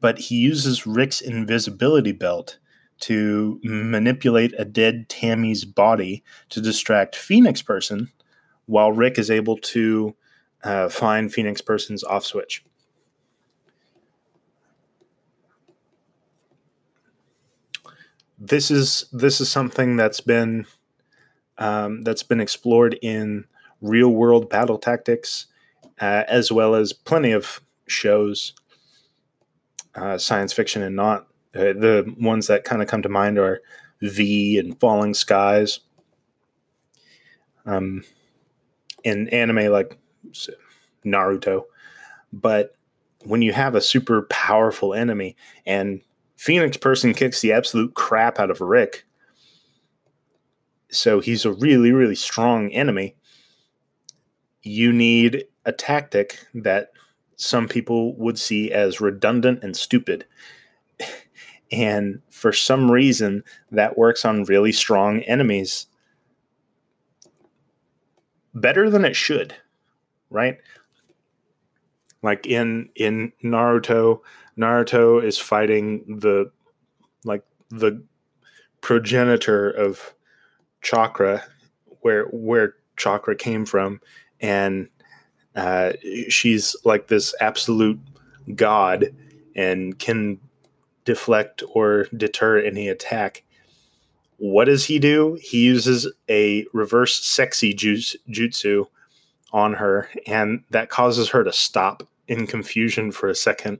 but 0.00 0.18
he 0.18 0.36
uses 0.36 0.86
Rick's 0.86 1.20
invisibility 1.20 2.12
belt 2.12 2.58
to 3.00 3.60
manipulate 3.62 4.54
a 4.58 4.64
dead 4.64 5.08
Tammy's 5.08 5.64
body 5.64 6.22
to 6.48 6.60
distract 6.60 7.16
Phoenix 7.16 7.60
Person, 7.62 8.10
while 8.66 8.92
Rick 8.92 9.18
is 9.18 9.30
able 9.30 9.56
to 9.58 10.14
uh, 10.62 10.88
find 10.88 11.32
Phoenix 11.32 11.60
Person's 11.60 12.04
off 12.04 12.24
switch. 12.24 12.64
This 18.38 18.70
is 18.70 19.06
this 19.12 19.40
is 19.40 19.48
something 19.50 19.96
that's 19.96 20.20
been 20.20 20.66
um, 21.58 22.02
that's 22.02 22.22
been 22.22 22.40
explored 22.40 22.98
in 23.00 23.46
real 23.84 24.10
world 24.10 24.48
battle 24.48 24.78
tactics, 24.78 25.46
uh, 26.00 26.24
as 26.26 26.50
well 26.50 26.74
as 26.74 26.92
plenty 26.92 27.32
of 27.32 27.60
shows, 27.86 28.54
uh, 29.94 30.18
science 30.18 30.52
fiction 30.52 30.82
and 30.82 30.96
not, 30.96 31.28
uh, 31.54 31.72
the 31.72 32.12
ones 32.18 32.46
that 32.48 32.64
kind 32.64 32.82
of 32.82 32.88
come 32.88 33.02
to 33.02 33.08
mind 33.08 33.38
are 33.38 33.60
V 34.02 34.58
and 34.58 34.78
Falling 34.80 35.14
Skies. 35.14 35.80
Um, 37.66 38.04
in 39.04 39.28
anime 39.28 39.70
like 39.70 39.98
Naruto, 41.04 41.64
but 42.32 42.74
when 43.24 43.42
you 43.42 43.52
have 43.52 43.74
a 43.74 43.80
super 43.80 44.22
powerful 44.22 44.92
enemy 44.92 45.36
and 45.64 46.00
Phoenix 46.36 46.76
person 46.76 47.14
kicks 47.14 47.40
the 47.40 47.52
absolute 47.52 47.94
crap 47.94 48.38
out 48.38 48.50
of 48.50 48.60
Rick, 48.60 49.04
so 50.90 51.20
he's 51.20 51.44
a 51.44 51.52
really 51.52 51.92
really 51.92 52.14
strong 52.14 52.70
enemy. 52.72 53.14
You 54.64 54.92
need 54.92 55.44
a 55.64 55.72
tactic 55.72 56.46
that 56.54 56.90
some 57.36 57.68
people 57.68 58.14
would 58.16 58.38
see 58.38 58.72
as 58.72 59.00
redundant 59.00 59.62
and 59.62 59.76
stupid. 59.76 60.26
And 61.72 62.20
for 62.30 62.52
some 62.52 62.88
reason, 62.88 63.42
that 63.72 63.98
works 63.98 64.24
on 64.24 64.44
really 64.44 64.70
strong 64.70 65.22
enemies 65.22 65.86
better 68.54 68.88
than 68.88 69.04
it 69.04 69.16
should, 69.16 69.54
right? 70.30 70.58
Like 72.22 72.46
in 72.46 72.88
in 72.94 73.32
Naruto, 73.42 74.20
Naruto 74.56 75.22
is 75.22 75.38
fighting 75.38 76.18
the 76.20 76.50
like 77.24 77.42
the 77.70 78.02
progenitor 78.80 79.70
of 79.70 80.14
chakra, 80.80 81.44
where 82.00 82.26
where 82.26 82.76
chakra 82.96 83.34
came 83.34 83.66
from, 83.66 84.00
and 84.40 84.88
uh, 85.54 85.92
she's 86.28 86.76
like 86.84 87.08
this 87.08 87.34
absolute 87.40 87.98
god 88.54 89.14
and 89.54 89.98
can 89.98 90.38
deflect 91.04 91.62
or 91.72 92.06
deter 92.16 92.58
any 92.58 92.88
attack. 92.88 93.44
What 94.38 94.64
does 94.64 94.86
he 94.86 94.98
do? 94.98 95.38
He 95.40 95.64
uses 95.64 96.10
a 96.28 96.66
reverse 96.72 97.24
sexy 97.24 97.72
jutsu 97.72 98.86
on 99.52 99.74
her, 99.74 100.08
and 100.26 100.64
that 100.70 100.88
causes 100.88 101.28
her 101.30 101.44
to 101.44 101.52
stop 101.52 102.02
in 102.26 102.46
confusion 102.46 103.12
for 103.12 103.28
a 103.28 103.34
second, 103.34 103.78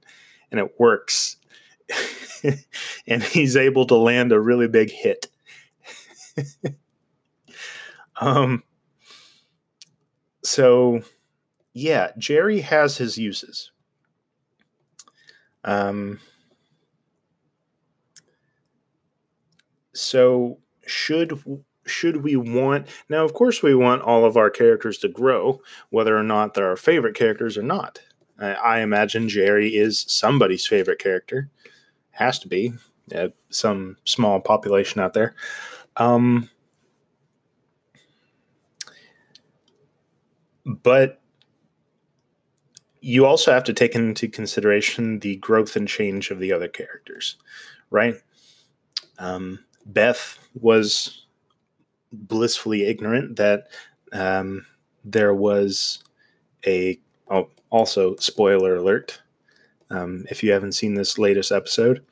and 0.50 0.60
it 0.60 0.78
works. 0.78 1.36
and 3.06 3.22
he's 3.22 3.56
able 3.56 3.84
to 3.86 3.96
land 3.96 4.32
a 4.32 4.40
really 4.40 4.68
big 4.68 4.90
hit. 4.90 5.26
um, 8.20 8.62
so, 10.44 11.02
yeah, 11.72 12.10
Jerry 12.18 12.60
has 12.60 12.98
his 12.98 13.18
uses. 13.18 13.70
Um, 15.64 16.20
so 19.94 20.58
should 20.86 21.40
should 21.86 22.18
we 22.18 22.36
want 22.36 22.88
now 23.08 23.24
of 23.24 23.32
course 23.32 23.62
we 23.62 23.74
want 23.74 24.02
all 24.02 24.24
of 24.24 24.36
our 24.36 24.50
characters 24.50 24.98
to 24.98 25.08
grow 25.08 25.60
whether 25.90 26.16
or 26.16 26.22
not 26.22 26.52
they're 26.52 26.68
our 26.68 26.76
favorite 26.76 27.14
characters 27.14 27.56
or 27.56 27.62
not 27.62 28.00
i, 28.40 28.52
I 28.52 28.80
imagine 28.80 29.28
jerry 29.28 29.76
is 29.76 30.04
somebody's 30.08 30.66
favorite 30.66 30.98
character 30.98 31.48
has 32.10 32.38
to 32.40 32.48
be 32.48 32.72
uh, 33.14 33.28
some 33.50 33.96
small 34.04 34.40
population 34.40 35.00
out 35.00 35.12
there. 35.12 35.34
Um, 35.96 36.48
but 40.64 41.20
you 43.00 43.26
also 43.26 43.52
have 43.52 43.64
to 43.64 43.72
take 43.74 43.94
into 43.94 44.28
consideration 44.28 45.18
the 45.18 45.36
growth 45.36 45.76
and 45.76 45.86
change 45.86 46.30
of 46.30 46.38
the 46.38 46.52
other 46.52 46.68
characters, 46.68 47.36
right? 47.90 48.14
Um, 49.18 49.58
Beth 49.86 50.38
was 50.54 51.26
blissfully 52.12 52.86
ignorant 52.86 53.36
that 53.36 53.68
um, 54.12 54.64
there 55.04 55.34
was 55.34 56.02
a 56.66 56.98
oh, 57.28 57.48
also 57.70 58.16
spoiler 58.16 58.76
alert 58.76 59.20
um, 59.90 60.24
if 60.30 60.42
you 60.42 60.52
haven't 60.52 60.72
seen 60.72 60.94
this 60.94 61.18
latest 61.18 61.52
episode 61.52 62.04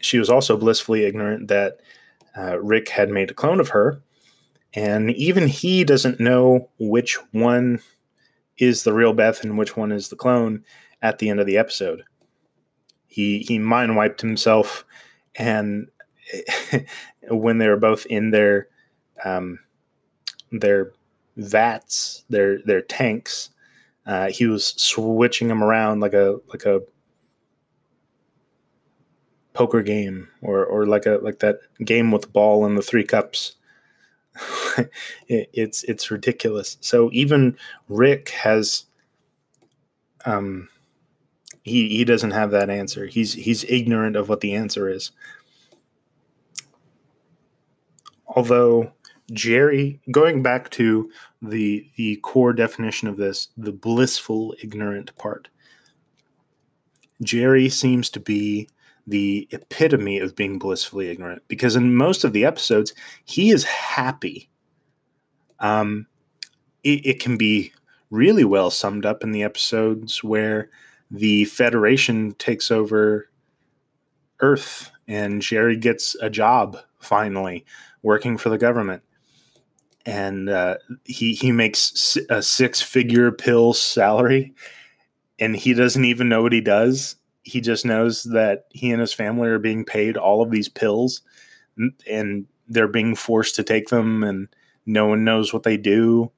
she 0.00 0.18
was 0.18 0.30
also 0.30 0.56
blissfully 0.56 1.04
ignorant 1.04 1.48
that 1.48 1.78
uh, 2.36 2.58
rick 2.58 2.88
had 2.88 3.10
made 3.10 3.30
a 3.30 3.34
clone 3.34 3.60
of 3.60 3.68
her 3.68 4.00
and 4.76 5.10
even 5.12 5.48
he 5.48 5.82
doesn't 5.82 6.20
know 6.20 6.68
which 6.78 7.18
one 7.32 7.80
is 8.58 8.84
the 8.84 8.92
real 8.92 9.12
beth 9.12 9.42
and 9.42 9.58
which 9.58 9.76
one 9.76 9.90
is 9.90 10.08
the 10.08 10.16
clone 10.16 10.62
at 11.02 11.18
the 11.18 11.28
end 11.28 11.40
of 11.40 11.46
the 11.46 11.58
episode 11.58 12.02
he 13.08 13.40
he 13.40 13.58
mind 13.58 13.96
wiped 13.96 14.20
himself 14.20 14.84
and 15.34 15.88
when 17.30 17.58
they 17.58 17.68
were 17.68 17.76
both 17.76 18.06
in 18.06 18.30
their 18.30 18.68
um, 19.24 19.58
their 20.52 20.92
vats, 21.36 22.24
their 22.28 22.58
their 22.62 22.82
tanks. 22.82 23.50
Uh, 24.06 24.30
he 24.30 24.46
was 24.46 24.68
switching 24.76 25.48
them 25.48 25.62
around 25.62 26.00
like 26.00 26.14
a 26.14 26.36
like 26.48 26.64
a 26.64 26.80
poker 29.52 29.82
game 29.82 30.28
or 30.42 30.64
or 30.64 30.86
like 30.86 31.06
a 31.06 31.18
like 31.22 31.38
that 31.40 31.58
game 31.84 32.10
with 32.10 32.22
the 32.22 32.28
ball 32.28 32.64
and 32.64 32.76
the 32.76 32.82
three 32.82 33.04
cups. 33.04 33.56
it, 35.28 35.50
it's 35.52 35.84
it's 35.84 36.10
ridiculous. 36.10 36.78
So 36.80 37.10
even 37.12 37.56
Rick 37.88 38.30
has 38.30 38.84
um 40.24 40.68
he 41.62 41.88
he 41.88 42.04
doesn't 42.04 42.30
have 42.30 42.50
that 42.52 42.70
answer. 42.70 43.06
He's 43.06 43.32
he's 43.32 43.64
ignorant 43.64 44.16
of 44.16 44.28
what 44.28 44.40
the 44.40 44.54
answer 44.54 44.88
is. 44.88 45.10
Although 48.28 48.92
Jerry, 49.32 50.00
going 50.10 50.42
back 50.42 50.70
to 50.70 51.10
the 51.42 51.90
the 51.96 52.16
core 52.16 52.52
definition 52.52 53.08
of 53.08 53.16
this, 53.16 53.48
the 53.56 53.72
blissful 53.72 54.54
ignorant 54.62 55.14
part. 55.16 55.48
Jerry 57.22 57.68
seems 57.68 58.10
to 58.10 58.20
be 58.20 58.68
the 59.06 59.48
epitome 59.52 60.18
of 60.18 60.34
being 60.34 60.58
blissfully 60.58 61.08
ignorant 61.08 61.42
because 61.48 61.76
in 61.76 61.94
most 61.94 62.24
of 62.24 62.32
the 62.32 62.44
episodes 62.44 62.92
he 63.24 63.50
is 63.50 63.64
happy. 63.64 64.48
Um, 65.60 66.06
it, 66.82 67.06
it 67.06 67.20
can 67.20 67.36
be 67.36 67.72
really 68.10 68.44
well 68.44 68.70
summed 68.70 69.06
up 69.06 69.22
in 69.22 69.32
the 69.32 69.42
episodes 69.42 70.22
where 70.22 70.70
the 71.10 71.44
Federation 71.46 72.32
takes 72.34 72.70
over 72.70 73.30
Earth 74.40 74.90
and 75.08 75.40
Jerry 75.40 75.76
gets 75.76 76.16
a 76.20 76.28
job 76.28 76.78
finally 76.98 77.64
working 78.02 78.36
for 78.36 78.48
the 78.48 78.58
government 78.58 79.02
and 80.06 80.48
uh, 80.48 80.76
he 81.04 81.34
he 81.34 81.52
makes 81.52 82.16
a 82.30 82.40
six 82.40 82.80
figure 82.80 83.32
pill 83.32 83.72
salary, 83.72 84.54
and 85.38 85.56
he 85.56 85.74
doesn't 85.74 86.04
even 86.04 86.28
know 86.28 86.42
what 86.42 86.52
he 86.52 86.60
does. 86.60 87.16
He 87.46 87.60
just 87.60 87.84
knows 87.84 88.24
that 88.24 88.66
he 88.70 88.90
and 88.90 89.00
his 89.00 89.12
family 89.12 89.48
are 89.48 89.60
being 89.60 89.84
paid 89.84 90.16
all 90.16 90.42
of 90.42 90.50
these 90.50 90.68
pills, 90.68 91.22
and 92.10 92.46
they're 92.66 92.88
being 92.88 93.14
forced 93.14 93.54
to 93.54 93.62
take 93.62 93.88
them, 93.88 94.24
and 94.24 94.48
no 94.84 95.06
one 95.06 95.22
knows 95.22 95.52
what 95.52 95.62
they 95.62 95.76
do. 95.76 96.32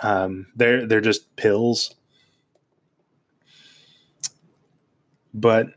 Um, 0.00 0.48
they're 0.56 0.84
they're 0.84 1.00
just 1.00 1.36
pills. 1.36 1.94
But 5.32 5.68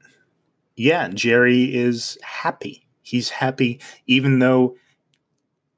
yeah, 0.75 1.09
Jerry 1.09 1.75
is 1.75 2.17
happy. 2.23 2.87
He's 3.03 3.29
happy, 3.29 3.79
even 4.07 4.39
though 4.39 4.77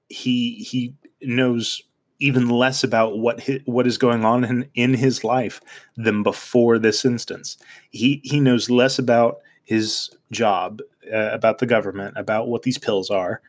he 0.08 0.56
he 0.56 0.96
knows 1.22 1.82
even 2.24 2.48
less 2.48 2.86
about 2.86 3.20
what 3.20 3.42
his, 3.42 3.60
what 3.66 3.86
is 3.86 3.98
going 3.98 4.24
on 4.24 4.46
in, 4.46 4.70
in 4.76 4.94
his 4.94 5.26
life 5.26 5.60
than 5.98 6.24
before 6.24 6.80
this 6.80 7.04
instance. 7.04 7.58
He 7.90 8.22
he 8.24 8.40
knows 8.40 8.70
less 8.70 8.98
about 8.98 9.40
his 9.64 10.10
job, 10.32 10.82
uh, 11.14 11.32
about 11.32 11.60
the 11.60 11.66
government, 11.66 12.14
about 12.18 12.48
what 12.48 12.64
these 12.64 12.78
pills 12.78 13.10
are. 13.10 13.42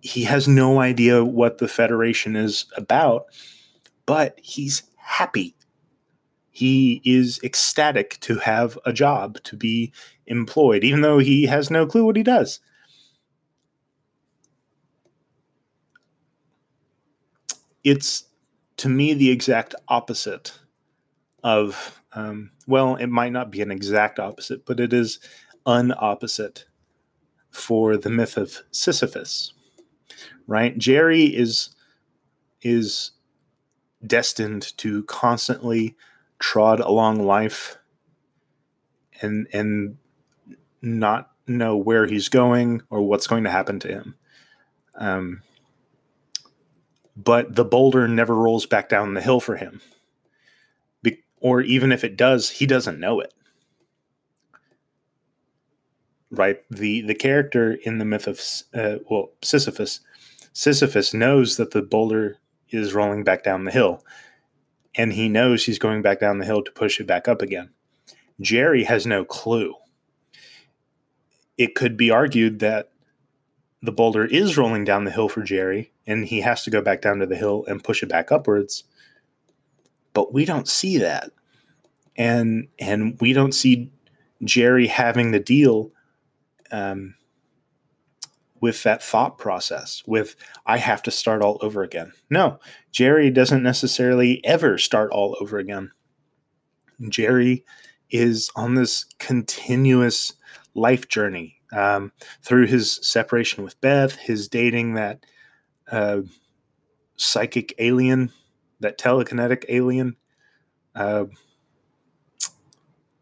He 0.00 0.24
has 0.24 0.48
no 0.48 0.80
idea 0.80 1.24
what 1.24 1.58
the 1.58 1.68
Federation 1.68 2.36
is 2.36 2.64
about, 2.74 3.26
but 4.06 4.38
he's 4.42 4.84
happy. 4.96 5.54
He 6.50 7.02
is 7.04 7.38
ecstatic 7.44 8.18
to 8.20 8.36
have 8.38 8.78
a 8.86 8.92
job, 8.94 9.42
to 9.42 9.56
be 9.56 9.92
employed, 10.26 10.84
even 10.84 11.02
though 11.02 11.18
he 11.18 11.44
has 11.44 11.70
no 11.70 11.86
clue 11.86 12.06
what 12.06 12.16
he 12.16 12.22
does. 12.22 12.60
It's 17.86 18.24
to 18.76 18.88
me 18.90 19.14
the 19.14 19.30
exact 19.30 19.74
opposite 19.88 20.52
of 21.42 22.02
um, 22.12 22.50
well 22.66 22.96
it 22.96 23.06
might 23.08 23.32
not 23.32 23.50
be 23.50 23.62
an 23.62 23.70
exact 23.70 24.18
opposite 24.18 24.66
but 24.66 24.80
it 24.80 24.92
is 24.92 25.20
an 25.66 25.94
opposite 25.98 26.66
for 27.50 27.96
the 27.96 28.10
myth 28.10 28.36
of 28.36 28.62
sisyphus 28.70 29.54
right? 30.46 30.76
Jerry 30.78 31.24
is 31.24 31.70
is 32.62 33.12
destined 34.06 34.76
to 34.78 35.02
constantly 35.04 35.96
trod 36.38 36.80
along 36.80 37.24
life 37.24 37.78
and 39.22 39.46
and 39.52 39.98
not 40.82 41.32
know 41.46 41.76
where 41.76 42.06
he's 42.06 42.28
going 42.28 42.82
or 42.90 43.02
what's 43.02 43.26
going 43.26 43.44
to 43.44 43.50
happen 43.50 43.80
to 43.80 43.88
him. 43.88 44.14
Um, 44.96 45.42
but 47.16 47.54
the 47.54 47.64
boulder 47.64 48.06
never 48.06 48.34
rolls 48.34 48.66
back 48.66 48.88
down 48.88 49.14
the 49.14 49.22
hill 49.22 49.40
for 49.40 49.56
him. 49.56 49.80
Be- 51.02 51.22
or 51.40 51.62
even 51.62 51.90
if 51.90 52.04
it 52.04 52.16
does, 52.16 52.50
he 52.50 52.66
doesn't 52.66 53.00
know 53.00 53.20
it. 53.20 53.32
Right? 56.30 56.62
The 56.70 57.00
the 57.02 57.14
character 57.14 57.72
in 57.72 57.98
the 57.98 58.04
myth 58.04 58.26
of 58.26 58.40
uh, 58.74 58.98
well 59.08 59.30
Sisyphus, 59.42 60.00
Sisyphus 60.52 61.14
knows 61.14 61.56
that 61.56 61.70
the 61.70 61.82
boulder 61.82 62.38
is 62.68 62.92
rolling 62.92 63.24
back 63.24 63.42
down 63.44 63.64
the 63.64 63.70
hill, 63.70 64.04
and 64.94 65.12
he 65.12 65.28
knows 65.28 65.64
he's 65.64 65.78
going 65.78 66.02
back 66.02 66.20
down 66.20 66.38
the 66.38 66.44
hill 66.44 66.62
to 66.62 66.70
push 66.72 67.00
it 67.00 67.06
back 67.06 67.28
up 67.28 67.40
again. 67.40 67.70
Jerry 68.40 68.84
has 68.84 69.06
no 69.06 69.24
clue. 69.24 69.74
It 71.56 71.74
could 71.74 71.96
be 71.96 72.10
argued 72.10 72.58
that 72.58 72.90
the 73.80 73.92
boulder 73.92 74.26
is 74.26 74.58
rolling 74.58 74.84
down 74.84 75.04
the 75.04 75.10
hill 75.10 75.28
for 75.28 75.42
Jerry, 75.42 75.92
and 76.06 76.24
he 76.26 76.40
has 76.40 76.62
to 76.64 76.70
go 76.70 76.80
back 76.80 77.02
down 77.02 77.18
to 77.18 77.26
the 77.26 77.36
hill 77.36 77.64
and 77.68 77.82
push 77.82 78.02
it 78.02 78.08
back 78.08 78.30
upwards. 78.30 78.84
But 80.12 80.32
we 80.32 80.44
don't 80.44 80.68
see 80.68 80.98
that. 80.98 81.30
And 82.16 82.68
and 82.78 83.18
we 83.20 83.32
don't 83.32 83.52
see 83.52 83.90
Jerry 84.44 84.86
having 84.86 85.30
the 85.30 85.40
deal 85.40 85.90
um, 86.70 87.14
with 88.60 88.82
that 88.84 89.02
thought 89.02 89.38
process, 89.38 90.02
with 90.06 90.36
I 90.64 90.78
have 90.78 91.02
to 91.04 91.10
start 91.10 91.42
all 91.42 91.58
over 91.60 91.82
again. 91.82 92.12
No, 92.30 92.58
Jerry 92.92 93.30
doesn't 93.30 93.62
necessarily 93.62 94.44
ever 94.44 94.78
start 94.78 95.10
all 95.10 95.36
over 95.40 95.58
again. 95.58 95.92
Jerry 97.08 97.64
is 98.10 98.50
on 98.56 98.74
this 98.74 99.04
continuous 99.18 100.32
life 100.74 101.08
journey 101.08 101.60
um, 101.72 102.12
through 102.42 102.66
his 102.66 102.98
separation 103.02 103.62
with 103.64 103.80
Beth, 103.80 104.16
his 104.16 104.48
dating 104.48 104.94
that 104.94 105.24
uh, 105.90 106.22
psychic 107.16 107.74
alien, 107.78 108.32
that 108.80 108.98
telekinetic 108.98 109.64
alien 109.68 110.16
uh, 110.94 111.24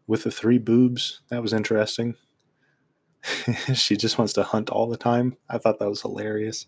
with 0.07 0.23
the 0.23 0.31
three 0.31 0.57
boobs. 0.57 1.21
That 1.29 1.41
was 1.41 1.53
interesting. 1.53 2.15
she 3.73 3.97
just 3.97 4.17
wants 4.17 4.33
to 4.33 4.43
hunt 4.43 4.69
all 4.69 4.87
the 4.87 4.97
time. 4.97 5.37
I 5.49 5.57
thought 5.57 5.79
that 5.79 5.89
was 5.89 6.01
hilarious. 6.01 6.67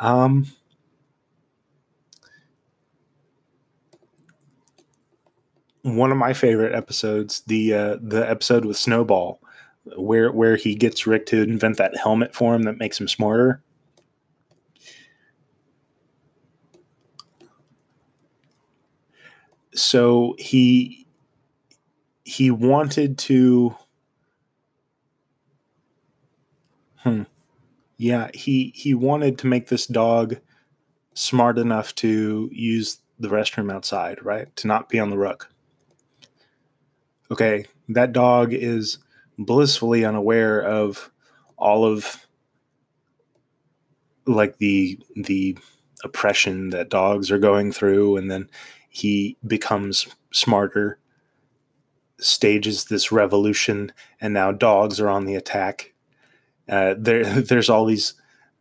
Um, 0.00 0.46
one 5.82 6.10
of 6.10 6.16
my 6.16 6.32
favorite 6.32 6.74
episodes, 6.74 7.42
the 7.46 7.74
uh, 7.74 7.96
the 8.00 8.28
episode 8.28 8.64
with 8.64 8.76
Snowball, 8.76 9.40
where 9.96 10.32
where 10.32 10.56
he 10.56 10.74
gets 10.74 11.06
Rick 11.06 11.26
to 11.26 11.42
invent 11.42 11.76
that 11.78 11.96
helmet 11.96 12.34
for 12.34 12.54
him 12.54 12.62
that 12.62 12.78
makes 12.78 13.00
him 13.00 13.08
smarter. 13.08 13.62
So 19.74 20.34
he 20.38 21.06
he 22.24 22.50
wanted 22.50 23.18
to 23.18 23.74
hmm 26.98 27.22
yeah 27.96 28.30
he 28.32 28.72
he 28.76 28.94
wanted 28.94 29.38
to 29.38 29.46
make 29.46 29.68
this 29.68 29.86
dog 29.86 30.36
smart 31.14 31.58
enough 31.58 31.94
to 31.96 32.48
use 32.52 32.98
the 33.18 33.28
restroom 33.28 33.72
outside 33.72 34.24
right? 34.24 34.54
To 34.56 34.68
not 34.68 34.88
be 34.88 34.98
on 34.98 35.10
the 35.10 35.18
rug. 35.18 35.46
Okay 37.30 37.66
that 37.88 38.12
dog 38.12 38.52
is 38.52 38.98
blissfully 39.38 40.04
unaware 40.04 40.62
of 40.62 41.10
all 41.56 41.84
of 41.84 42.26
like 44.26 44.58
the 44.58 44.98
the 45.16 45.56
oppression 46.04 46.70
that 46.70 46.88
dogs 46.88 47.30
are 47.30 47.38
going 47.38 47.72
through 47.72 48.16
and 48.16 48.30
then 48.30 48.48
he 48.92 49.38
becomes 49.46 50.06
smarter 50.34 50.98
stages 52.20 52.84
this 52.84 53.10
revolution 53.10 53.90
and 54.20 54.34
now 54.34 54.52
dogs 54.52 55.00
are 55.00 55.08
on 55.08 55.24
the 55.24 55.34
attack. 55.34 55.94
Uh, 56.68 56.94
there 56.98 57.24
there's 57.40 57.70
all 57.70 57.86
these 57.86 58.12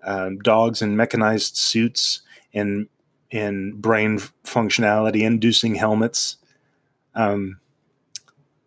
um, 0.04 0.40
dogs 0.40 0.82
in 0.82 0.96
mechanized 0.96 1.58
suits 1.58 2.22
and 2.54 2.88
in 3.30 3.74
brain 3.74 4.20
functionality 4.46 5.22
inducing 5.22 5.76
helmets. 5.76 6.38
Um, 7.14 7.60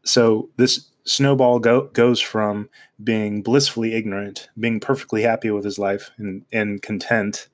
so 0.05 0.51
this 0.59 0.91
snowball 1.05 1.61
go, 1.61 1.87
goes 1.89 2.21
from 2.21 2.69
being 3.03 3.43
blissfully 3.43 3.95
ignorant 3.95 4.49
being 4.59 4.81
perfectly 4.81 5.23
happy 5.23 5.51
with 5.51 5.65
his 5.65 5.79
life 5.79 6.11
and, 6.19 6.45
and 6.53 6.83
content 6.83 7.49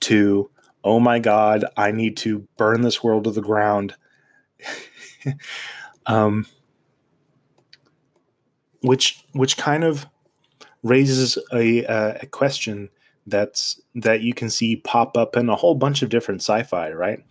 to 0.00 0.50
oh 0.86 1.00
my 1.00 1.18
god 1.18 1.64
i 1.76 1.90
need 1.90 2.16
to 2.16 2.46
burn 2.56 2.82
this 2.82 3.02
world 3.02 3.24
to 3.24 3.30
the 3.30 3.42
ground. 3.42 3.94
Um, 6.06 6.46
which 8.80 9.24
which 9.32 9.56
kind 9.56 9.82
of 9.82 10.06
raises 10.82 11.36
a, 11.52 11.82
a 12.22 12.26
question 12.26 12.90
that's 13.26 13.80
that 13.94 14.20
you 14.20 14.32
can 14.32 14.48
see 14.48 14.76
pop 14.76 15.16
up 15.16 15.36
in 15.36 15.48
a 15.48 15.56
whole 15.56 15.74
bunch 15.74 16.02
of 16.02 16.08
different 16.08 16.40
sci-fi 16.40 16.92
right? 16.92 17.24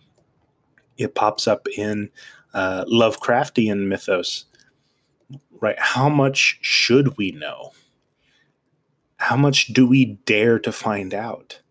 It 0.98 1.14
pops 1.14 1.48
up 1.48 1.66
in 1.76 2.10
uh, 2.52 2.84
lovecraftian 2.84 3.86
mythos 3.86 4.44
right? 5.60 5.78
How 5.78 6.10
much 6.10 6.58
should 6.60 7.16
we 7.16 7.30
know? 7.30 7.72
How 9.16 9.36
much 9.36 9.68
do 9.68 9.86
we 9.86 10.18
dare 10.26 10.58
to 10.58 10.70
find 10.70 11.14
out 11.14 11.62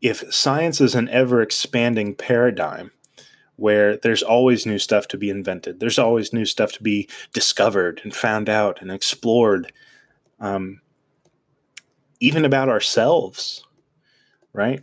if 0.00 0.32
science 0.32 0.80
is 0.80 0.94
an 0.94 1.08
ever 1.08 1.40
expanding 1.40 2.14
paradigm 2.14 2.90
where 3.56 3.96
there's 3.96 4.22
always 4.22 4.66
new 4.66 4.78
stuff 4.78 5.08
to 5.08 5.16
be 5.16 5.30
invented, 5.30 5.80
there's 5.80 5.98
always 5.98 6.32
new 6.32 6.44
stuff 6.44 6.72
to 6.72 6.82
be 6.82 7.08
discovered 7.32 8.00
and 8.04 8.14
found 8.14 8.48
out 8.48 8.80
and 8.82 8.90
explored, 8.90 9.72
um, 10.38 10.80
even 12.20 12.44
about 12.44 12.68
ourselves, 12.68 13.64
right? 14.52 14.82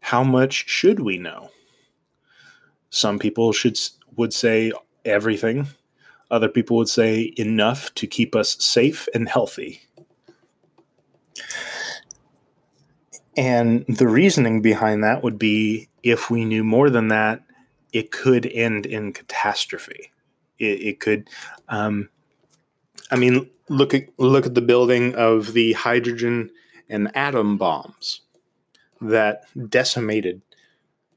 How 0.00 0.22
much 0.22 0.68
should 0.68 1.00
we 1.00 1.18
know? 1.18 1.50
Some 2.90 3.18
people 3.18 3.52
should 3.52 3.78
would 4.16 4.32
say 4.32 4.72
everything. 5.04 5.68
Other 6.30 6.48
people 6.48 6.76
would 6.78 6.88
say 6.88 7.32
enough 7.36 7.94
to 7.94 8.06
keep 8.06 8.34
us 8.34 8.56
safe 8.62 9.08
and 9.14 9.28
healthy. 9.28 9.82
And 13.38 13.86
the 13.86 14.08
reasoning 14.08 14.62
behind 14.62 15.04
that 15.04 15.22
would 15.22 15.38
be 15.38 15.88
if 16.02 16.28
we 16.28 16.44
knew 16.44 16.64
more 16.64 16.90
than 16.90 17.06
that, 17.06 17.40
it 17.92 18.10
could 18.10 18.46
end 18.46 18.84
in 18.84 19.12
catastrophe. 19.12 20.10
It, 20.58 20.80
it 20.82 21.00
could, 21.00 21.30
um, 21.68 22.08
I 23.12 23.16
mean, 23.16 23.48
look 23.68 23.94
at 23.94 24.08
look 24.18 24.44
at 24.44 24.56
the 24.56 24.60
building 24.60 25.14
of 25.14 25.52
the 25.52 25.74
hydrogen 25.74 26.50
and 26.90 27.14
atom 27.16 27.56
bombs 27.56 28.22
that 29.00 29.44
decimated 29.70 30.42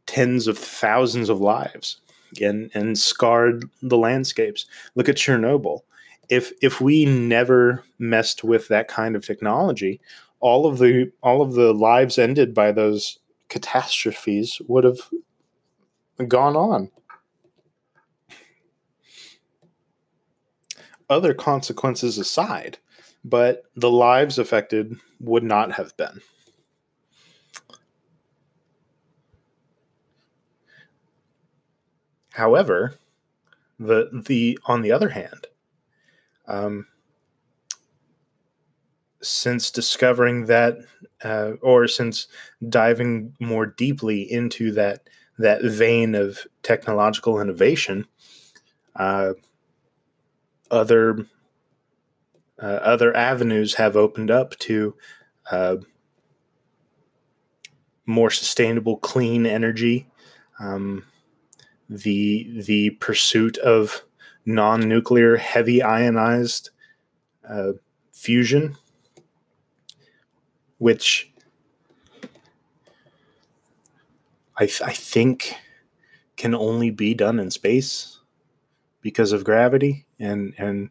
tens 0.06 0.46
of 0.46 0.60
thousands 0.60 1.28
of 1.28 1.42
lives 1.42 2.02
and, 2.40 2.70
and 2.76 3.00
scarred 3.00 3.68
the 3.82 3.98
landscapes. 3.98 4.68
Look 4.94 5.10
at 5.10 5.16
Chernobyl. 5.16 5.80
If 6.30 6.52
if 6.62 6.80
we 6.80 7.06
never 7.06 7.84
messed 7.98 8.44
with 8.44 8.68
that 8.68 8.88
kind 8.88 9.16
of 9.16 9.26
technology, 9.26 10.00
all 10.42 10.66
of 10.66 10.80
the 10.80 11.12
all 11.24 11.42
of 11.42 11.54
the 11.54 11.74
lives 11.74 12.18
ended 12.20 12.54
by 12.54 12.72
those 12.72 13.20
catastrophes 13.48 14.62
would 14.68 14.84
have 14.84 15.00
gone 16.28 16.56
on. 16.56 16.92
Other 21.10 21.34
consequences 21.34 22.18
aside, 22.18 22.78
but 23.24 23.64
the 23.76 23.92
lives 23.92 24.40
affected 24.40 24.96
would 25.20 25.44
not 25.44 25.74
have 25.74 25.96
been. 25.98 26.22
However, 32.34 32.96
the 33.78 34.10
the 34.26 34.58
on 34.66 34.82
the 34.82 34.92
other 34.92 35.10
hand, 35.10 35.48
um, 36.48 36.88
since 39.22 39.72
discovering 39.72 40.46
that, 40.46 40.78
uh, 41.24 41.52
or 41.62 41.88
since 41.88 42.28
diving 42.70 43.34
more 43.40 43.66
deeply 43.66 44.22
into 44.32 44.72
that 44.74 45.08
that 45.38 45.64
vein 45.64 46.14
of 46.14 46.46
technological 46.62 47.40
innovation, 47.42 48.06
uh, 48.96 49.34
other 50.70 51.26
uh, 52.62 52.80
other 52.84 53.16
avenues 53.16 53.76
have 53.76 53.96
opened 53.98 54.30
up 54.30 54.58
to 54.60 54.96
uh, 55.50 55.78
more 58.06 58.30
sustainable, 58.30 58.98
clean 58.98 59.46
energy. 59.46 60.08
Um, 60.60 61.06
the 61.90 62.62
the 62.66 62.92
pursuit 62.92 63.58
of 63.60 64.04
non-nuclear, 64.46 65.38
heavy 65.38 65.82
ionized 65.82 66.70
uh, 67.48 67.74
fusion 68.14 68.76
which 70.82 71.32
I, 74.58 74.66
th- 74.66 74.82
I 74.82 74.94
think 74.94 75.54
can 76.38 76.56
only 76.56 76.90
be 76.90 77.14
done 77.14 77.40
in 77.40 77.52
space 77.52 78.18
because 79.02 79.32
of 79.32 79.44
gravity 79.44 80.08
and 80.20 80.56
and 80.58 80.90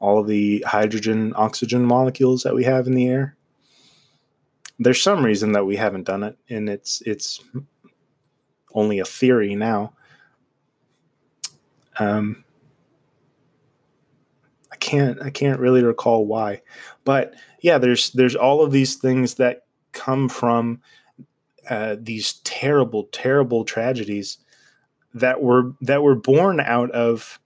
all 0.00 0.22
the 0.22 0.62
hydrogen 0.68 1.32
oxygen 1.34 1.82
molecules 1.82 2.42
that 2.42 2.54
we 2.54 2.64
have 2.64 2.86
in 2.86 2.92
the 2.92 3.08
air. 3.08 3.34
There's 4.78 5.02
some 5.02 5.24
reason 5.24 5.52
that 5.52 5.64
we 5.64 5.76
haven't 5.76 6.04
done 6.04 6.24
it 6.24 6.36
and 6.50 6.68
it's 6.68 7.00
it's 7.06 7.40
only 8.74 8.98
a 8.98 9.06
theory 9.06 9.54
now. 9.54 9.94
Um 11.98 12.44
i 14.70 14.76
can't 14.76 15.22
i 15.22 15.28
can't 15.30 15.60
really 15.60 15.82
recall 15.82 16.26
why 16.26 16.60
but 17.04 17.34
yeah, 17.60 17.78
there's 17.78 18.10
there's 18.10 18.36
all 18.36 18.62
of 18.62 18.72
these 18.72 18.96
things 18.96 19.34
that 19.34 19.64
come 19.92 20.28
from 20.28 20.80
uh, 21.68 21.96
these 21.98 22.34
terrible, 22.44 23.04
terrible 23.12 23.64
tragedies 23.64 24.38
that 25.14 25.42
were 25.42 25.72
that 25.80 26.02
were 26.02 26.14
born 26.14 26.60
out 26.60 26.90
of 26.90 27.38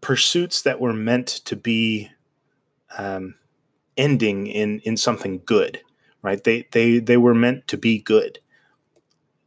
pursuits 0.00 0.62
that 0.62 0.80
were 0.80 0.92
meant 0.92 1.26
to 1.26 1.56
be 1.56 2.10
um, 2.96 3.34
ending 3.96 4.46
in 4.46 4.80
in 4.80 4.96
something 4.96 5.42
good, 5.44 5.80
right? 6.22 6.42
They 6.42 6.68
they 6.72 6.98
they 6.98 7.16
were 7.16 7.34
meant 7.34 7.66
to 7.68 7.76
be 7.76 8.00
good. 8.00 8.38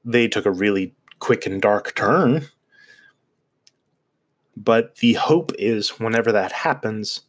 They 0.04 0.28
took 0.28 0.45
a 0.45 0.52
really 0.52 0.93
quick 1.19 1.45
and 1.45 1.62
dark 1.62 1.95
turn, 1.95 2.47
but 4.63 4.97
the 4.97 5.13
hope 5.13 5.52
is 5.58 6.00
whenever 6.00 6.32
that 6.32 6.52
happens, 6.52 7.21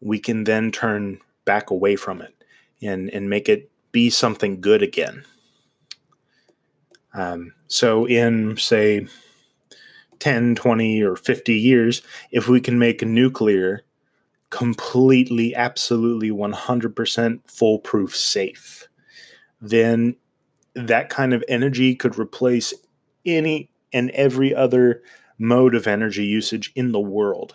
we 0.00 0.18
can 0.18 0.44
then 0.44 0.70
turn 0.70 1.18
back 1.44 1.70
away 1.70 1.96
from 1.96 2.20
it 2.20 2.34
and, 2.82 3.08
and 3.10 3.30
make 3.30 3.48
it 3.48 3.70
be 3.92 4.10
something 4.10 4.60
good 4.60 4.82
again. 4.82 5.24
Um, 7.14 7.54
so, 7.66 8.04
in 8.04 8.58
say 8.58 9.06
10, 10.18 10.54
20, 10.54 11.02
or 11.02 11.16
50 11.16 11.54
years, 11.54 12.02
if 12.30 12.46
we 12.46 12.60
can 12.60 12.78
make 12.78 13.02
nuclear 13.02 13.84
completely, 14.50 15.54
absolutely 15.54 16.30
100% 16.30 17.40
foolproof 17.46 18.14
safe, 18.14 18.86
then 19.62 20.16
that 20.74 21.08
kind 21.08 21.32
of 21.32 21.42
energy 21.48 21.94
could 21.94 22.18
replace 22.18 22.74
any 23.24 23.70
and 23.94 24.10
every 24.10 24.54
other 24.54 25.02
mode 25.38 25.74
of 25.74 25.86
energy 25.86 26.24
usage 26.24 26.72
in 26.74 26.92
the 26.92 27.00
world. 27.00 27.54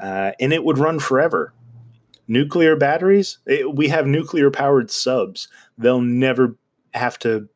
Uh, 0.00 0.32
and 0.40 0.52
it 0.52 0.64
would 0.64 0.78
run 0.78 0.98
forever. 0.98 1.52
Nuclear 2.26 2.76
batteries, 2.76 3.38
it, 3.46 3.74
we 3.74 3.88
have 3.88 4.06
nuclear 4.06 4.50
powered 4.50 4.90
subs. 4.90 5.48
They'll 5.76 6.00
never 6.00 6.56
have 6.94 7.18
to 7.20 7.48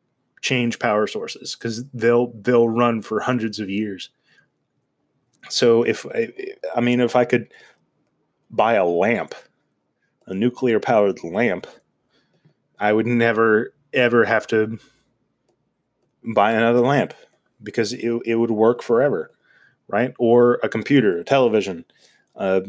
change 0.43 0.79
power 0.79 1.07
sources 1.07 1.57
because 1.57 1.85
they'll 1.93 2.33
they'll 2.33 2.69
run 2.69 3.03
for 3.03 3.21
hundreds 3.21 3.59
of 3.59 3.71
years. 3.71 4.11
So 5.49 5.83
if 5.83 6.05
I, 6.07 6.33
I 6.75 6.81
mean 6.81 7.01
if 7.01 7.17
I 7.17 7.25
could 7.25 7.53
buy 8.51 8.75
a 8.75 8.85
lamp, 8.85 9.35
a 10.27 10.35
nuclear 10.35 10.81
powered 10.81 11.23
lamp, 11.25 11.67
I 12.79 12.93
would 12.93 13.07
never 13.07 13.73
ever 13.93 14.25
have 14.25 14.47
to 14.49 14.79
buy 16.35 16.53
another 16.53 16.81
lamp 16.81 17.15
because 17.63 17.93
it, 17.93 18.13
it 18.25 18.35
would 18.35 18.51
work 18.51 18.83
forever, 18.83 19.31
right? 19.89 20.15
Or 20.19 20.55
a 20.63 20.69
computer, 20.69 21.19
a 21.19 21.25
television, 21.25 21.85
uh, 22.35 22.61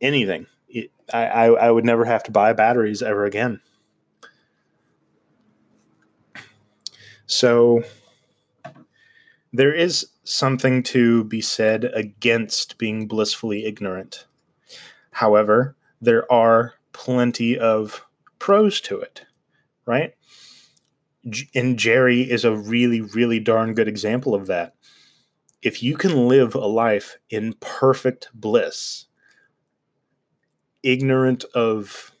anything. 0.00 0.46
It, 0.68 0.90
I, 1.12 1.46
I 1.48 1.70
would 1.70 1.84
never 1.84 2.04
have 2.04 2.22
to 2.24 2.30
buy 2.30 2.52
batteries 2.52 3.02
ever 3.02 3.24
again. 3.24 3.60
So 7.26 7.82
there 9.52 9.74
is 9.74 10.06
something 10.22 10.82
to 10.84 11.24
be 11.24 11.40
said 11.40 11.84
against 11.84 12.78
being 12.78 13.08
blissfully 13.08 13.64
ignorant. 13.64 14.26
However, 15.12 15.76
there 16.00 16.30
are 16.30 16.74
plenty 16.92 17.58
of 17.58 18.04
pros 18.38 18.80
to 18.82 19.00
it, 19.00 19.22
right? 19.86 20.14
And 21.54 21.76
Jerry 21.76 22.22
is 22.22 22.44
a 22.44 22.56
really, 22.56 23.00
really 23.00 23.40
darn 23.40 23.74
good 23.74 23.88
example 23.88 24.34
of 24.34 24.46
that. 24.46 24.75
If 25.62 25.82
you 25.82 25.96
can 25.96 26.28
live 26.28 26.54
a 26.54 26.66
life 26.66 27.16
in 27.30 27.54
perfect 27.54 28.28
bliss, 28.34 29.06
ignorant 30.82 31.44
of 31.54 32.12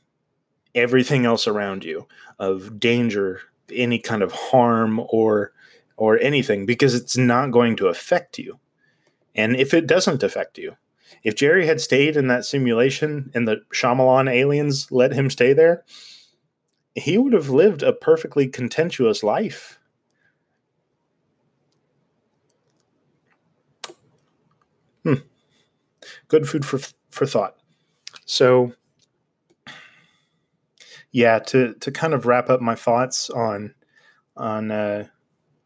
everything 0.74 1.24
else 1.24 1.46
around 1.46 1.84
you, 1.84 2.06
of 2.38 2.80
danger, 2.80 3.40
any 3.72 3.98
kind 3.98 4.22
of 4.22 4.32
harm 4.32 5.00
or 5.08 5.52
or 5.96 6.18
anything 6.18 6.66
because 6.66 6.94
it's 6.94 7.16
not 7.16 7.50
going 7.50 7.76
to 7.76 7.86
affect 7.88 8.38
you. 8.38 8.58
And 9.34 9.56
if 9.56 9.72
it 9.72 9.86
doesn't 9.86 10.22
affect 10.22 10.58
you, 10.58 10.76
if 11.22 11.34
Jerry 11.34 11.66
had 11.66 11.80
stayed 11.80 12.16
in 12.16 12.26
that 12.28 12.44
simulation 12.44 13.30
and 13.34 13.46
the 13.46 13.62
Shyamalan 13.72 14.30
aliens 14.30 14.90
let 14.90 15.12
him 15.12 15.30
stay 15.30 15.52
there, 15.52 15.84
he 16.94 17.18
would 17.18 17.32
have 17.32 17.50
lived 17.50 17.82
a 17.82 17.92
perfectly 17.92 18.46
contentious 18.46 19.22
life. 19.22 19.75
Good 26.28 26.48
food 26.48 26.64
for 26.64 26.78
for 27.10 27.26
thought. 27.26 27.56
So, 28.24 28.72
yeah, 31.12 31.38
to 31.40 31.74
to 31.74 31.92
kind 31.92 32.14
of 32.14 32.26
wrap 32.26 32.50
up 32.50 32.60
my 32.60 32.74
thoughts 32.74 33.30
on 33.30 33.74
on 34.36 34.70
uh, 34.70 35.06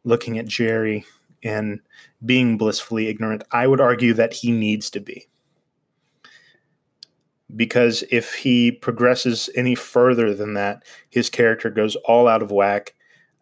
looking 0.05 0.39
at 0.39 0.47
Jerry 0.47 1.05
and 1.43 1.81
being 2.25 2.59
blissfully 2.59 3.09
ignorant, 3.09 3.45
I 3.53 3.67
would 3.67 3.81
argue 3.81 4.13
that 4.15 4.35
he 4.35 4.53
needs 4.53 4.91
to 4.91 5.01
be. 5.01 5.27
Because 7.57 8.05
if 8.11 8.35
he 8.35 8.71
progresses 8.71 9.51
any 9.57 9.75
further 9.75 10.35
than 10.35 10.55
that, 10.55 10.85
his 11.09 11.31
character 11.31 11.69
goes 11.69 11.97
all 11.97 12.29
out 12.29 12.43
of 12.43 12.53
whack. 12.53 12.95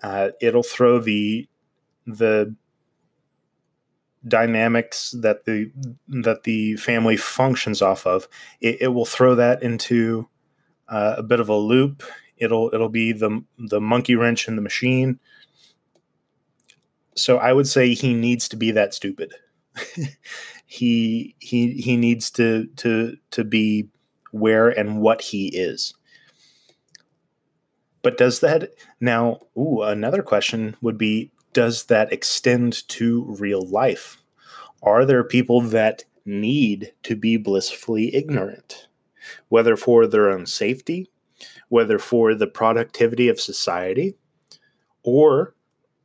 Uh, 0.03 0.31
it'll 0.41 0.63
throw 0.63 0.99
the 0.99 1.47
the 2.07 2.55
dynamics 4.29 5.15
that 5.21 5.45
the 5.45 5.71
that 6.09 6.45
the 6.45 6.77
family 6.77 7.17
functions 7.17 7.83
off 7.83 8.07
of. 8.07 8.29
It, 8.61 8.83
it 8.83 8.89
will 8.89 9.07
throw 9.07 9.35
that 9.35 9.63
into 9.63 10.29
uh, 10.89 11.17
a 11.19 11.23
bit 11.23 11.41
of 11.41 11.49
a 11.49 11.57
loop. 11.57 12.03
It'll 12.37 12.71
it'll 12.73 12.89
be 12.89 13.13
the 13.13 13.43
the 13.59 13.81
monkey 13.81 14.15
wrench 14.15 14.49
in 14.49 14.57
the 14.57 14.63
machine. 14.63 15.19
So 17.15 17.39
I 17.39 17.53
would 17.53 17.67
say 17.67 17.95
he 17.95 18.15
needs 18.15 18.49
to 18.49 18.57
be 18.57 18.71
that 18.73 18.95
stupid. 18.95 19.35
he 20.67 21.35
he 21.39 21.73
he 21.73 21.97
needs 21.97 22.31
to 22.33 22.67
to 22.77 23.17
to 23.31 23.45
be 23.45 23.89
where 24.31 24.69
and 24.69 25.01
what 25.01 25.23
he 25.23 25.49
is. 25.49 25.95
But 28.03 28.19
does 28.19 28.41
that 28.41 28.71
now? 29.01 29.41
Ooh, 29.57 29.83
another 29.83 30.23
question 30.23 30.77
would 30.81 30.97
be: 30.97 31.33
Does 31.53 31.85
that 31.85 32.13
extend 32.13 32.87
to 32.89 33.25
real 33.39 33.63
life? 33.63 34.23
Are 34.83 35.05
there 35.05 35.25
people 35.25 35.61
that 35.61 36.05
need 36.25 36.93
to 37.03 37.17
be 37.17 37.37
blissfully 37.37 38.15
ignorant? 38.15 38.89
whether 39.49 39.77
for 39.77 40.07
their 40.07 40.31
own 40.31 40.47
safety, 40.47 41.11
whether 41.69 41.99
for 41.99 42.35
the 42.35 42.47
productivity 42.47 43.29
of 43.29 43.41
society, 43.41 44.15
or 45.03 45.55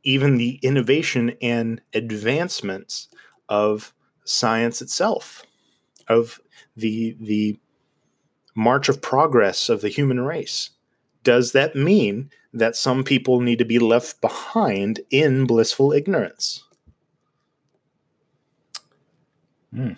even 0.02 0.36
the 0.36 0.58
innovation 0.62 1.34
and 1.40 1.80
advancements 1.92 3.08
of 3.48 3.94
science 4.24 4.80
itself, 4.82 5.44
of 6.08 6.40
the, 6.76 7.16
the 7.20 7.58
march 8.54 8.88
of 8.88 9.02
progress 9.02 9.68
of 9.68 9.80
the 9.80 9.88
human 9.88 10.20
race. 10.20 10.70
Does 11.22 11.52
that 11.52 11.74
mean 11.74 12.30
that 12.54 12.76
some 12.76 13.04
people 13.04 13.40
need 13.40 13.58
to 13.58 13.64
be 13.64 13.78
left 13.78 14.20
behind 14.20 15.00
in 15.10 15.46
blissful 15.46 15.92
ignorance? 15.92 16.64
Hmm 19.72 19.94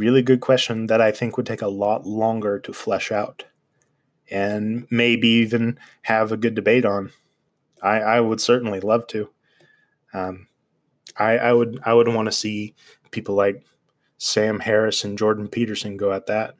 really 0.00 0.22
good 0.22 0.40
question 0.40 0.86
that 0.86 1.00
I 1.00 1.12
think 1.12 1.36
would 1.36 1.46
take 1.46 1.60
a 1.60 1.68
lot 1.68 2.06
longer 2.06 2.58
to 2.60 2.72
flesh 2.72 3.12
out 3.12 3.44
and 4.30 4.86
maybe 4.90 5.28
even 5.28 5.78
have 6.02 6.32
a 6.32 6.38
good 6.38 6.54
debate 6.54 6.86
on. 6.86 7.12
I, 7.82 8.00
I 8.00 8.20
would 8.20 8.40
certainly 8.40 8.80
love 8.80 9.06
to. 9.08 9.30
Um, 10.14 10.48
I, 11.16 11.38
I 11.38 11.52
would 11.52 11.80
I 11.84 11.92
would 11.92 12.08
want 12.08 12.26
to 12.26 12.32
see 12.32 12.74
people 13.10 13.34
like 13.34 13.62
Sam 14.16 14.60
Harris 14.60 15.04
and 15.04 15.18
Jordan 15.18 15.48
Peterson 15.48 15.96
go 15.96 16.12
at 16.12 16.26
that. 16.26 16.54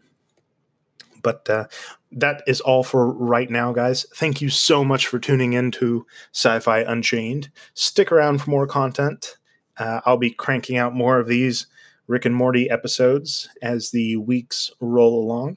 But 1.22 1.48
uh, 1.48 1.66
that 2.12 2.42
is 2.46 2.61
all 2.61 2.83
for 2.83 3.12
right 3.12 3.50
now, 3.50 3.72
guys. 3.72 4.06
Thank 4.14 4.40
you 4.40 4.48
so 4.48 4.85
much 4.85 5.06
for 5.06 5.18
tuning 5.18 5.52
in 5.52 5.70
to 5.72 6.06
Sci 6.33 6.59
Fi 6.61 6.80
Unchained. 6.80 7.50
Stick 7.74 8.11
around 8.12 8.42
for 8.42 8.50
more 8.50 8.66
content. 8.66 9.37
Uh, 9.78 10.00
I'll 10.04 10.16
be 10.16 10.30
cranking 10.30 10.76
out 10.76 10.94
more 10.94 11.18
of 11.18 11.26
these 11.26 11.66
Rick 12.06 12.24
and 12.24 12.35
Morty 12.35 12.68
episodes 12.68 13.48
as 13.62 13.90
the 13.90 14.16
weeks 14.16 14.70
roll 14.80 15.22
along. 15.22 15.56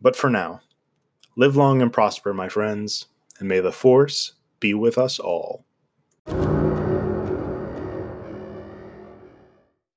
But 0.00 0.16
for 0.16 0.28
now, 0.28 0.60
live 1.36 1.56
long 1.56 1.80
and 1.80 1.92
prosper, 1.92 2.34
my 2.34 2.48
friends, 2.48 3.06
and 3.38 3.48
may 3.48 3.60
the 3.60 3.72
Force 3.72 4.34
be 4.60 4.74
with 4.74 4.98
us 4.98 5.18
all. 5.18 5.64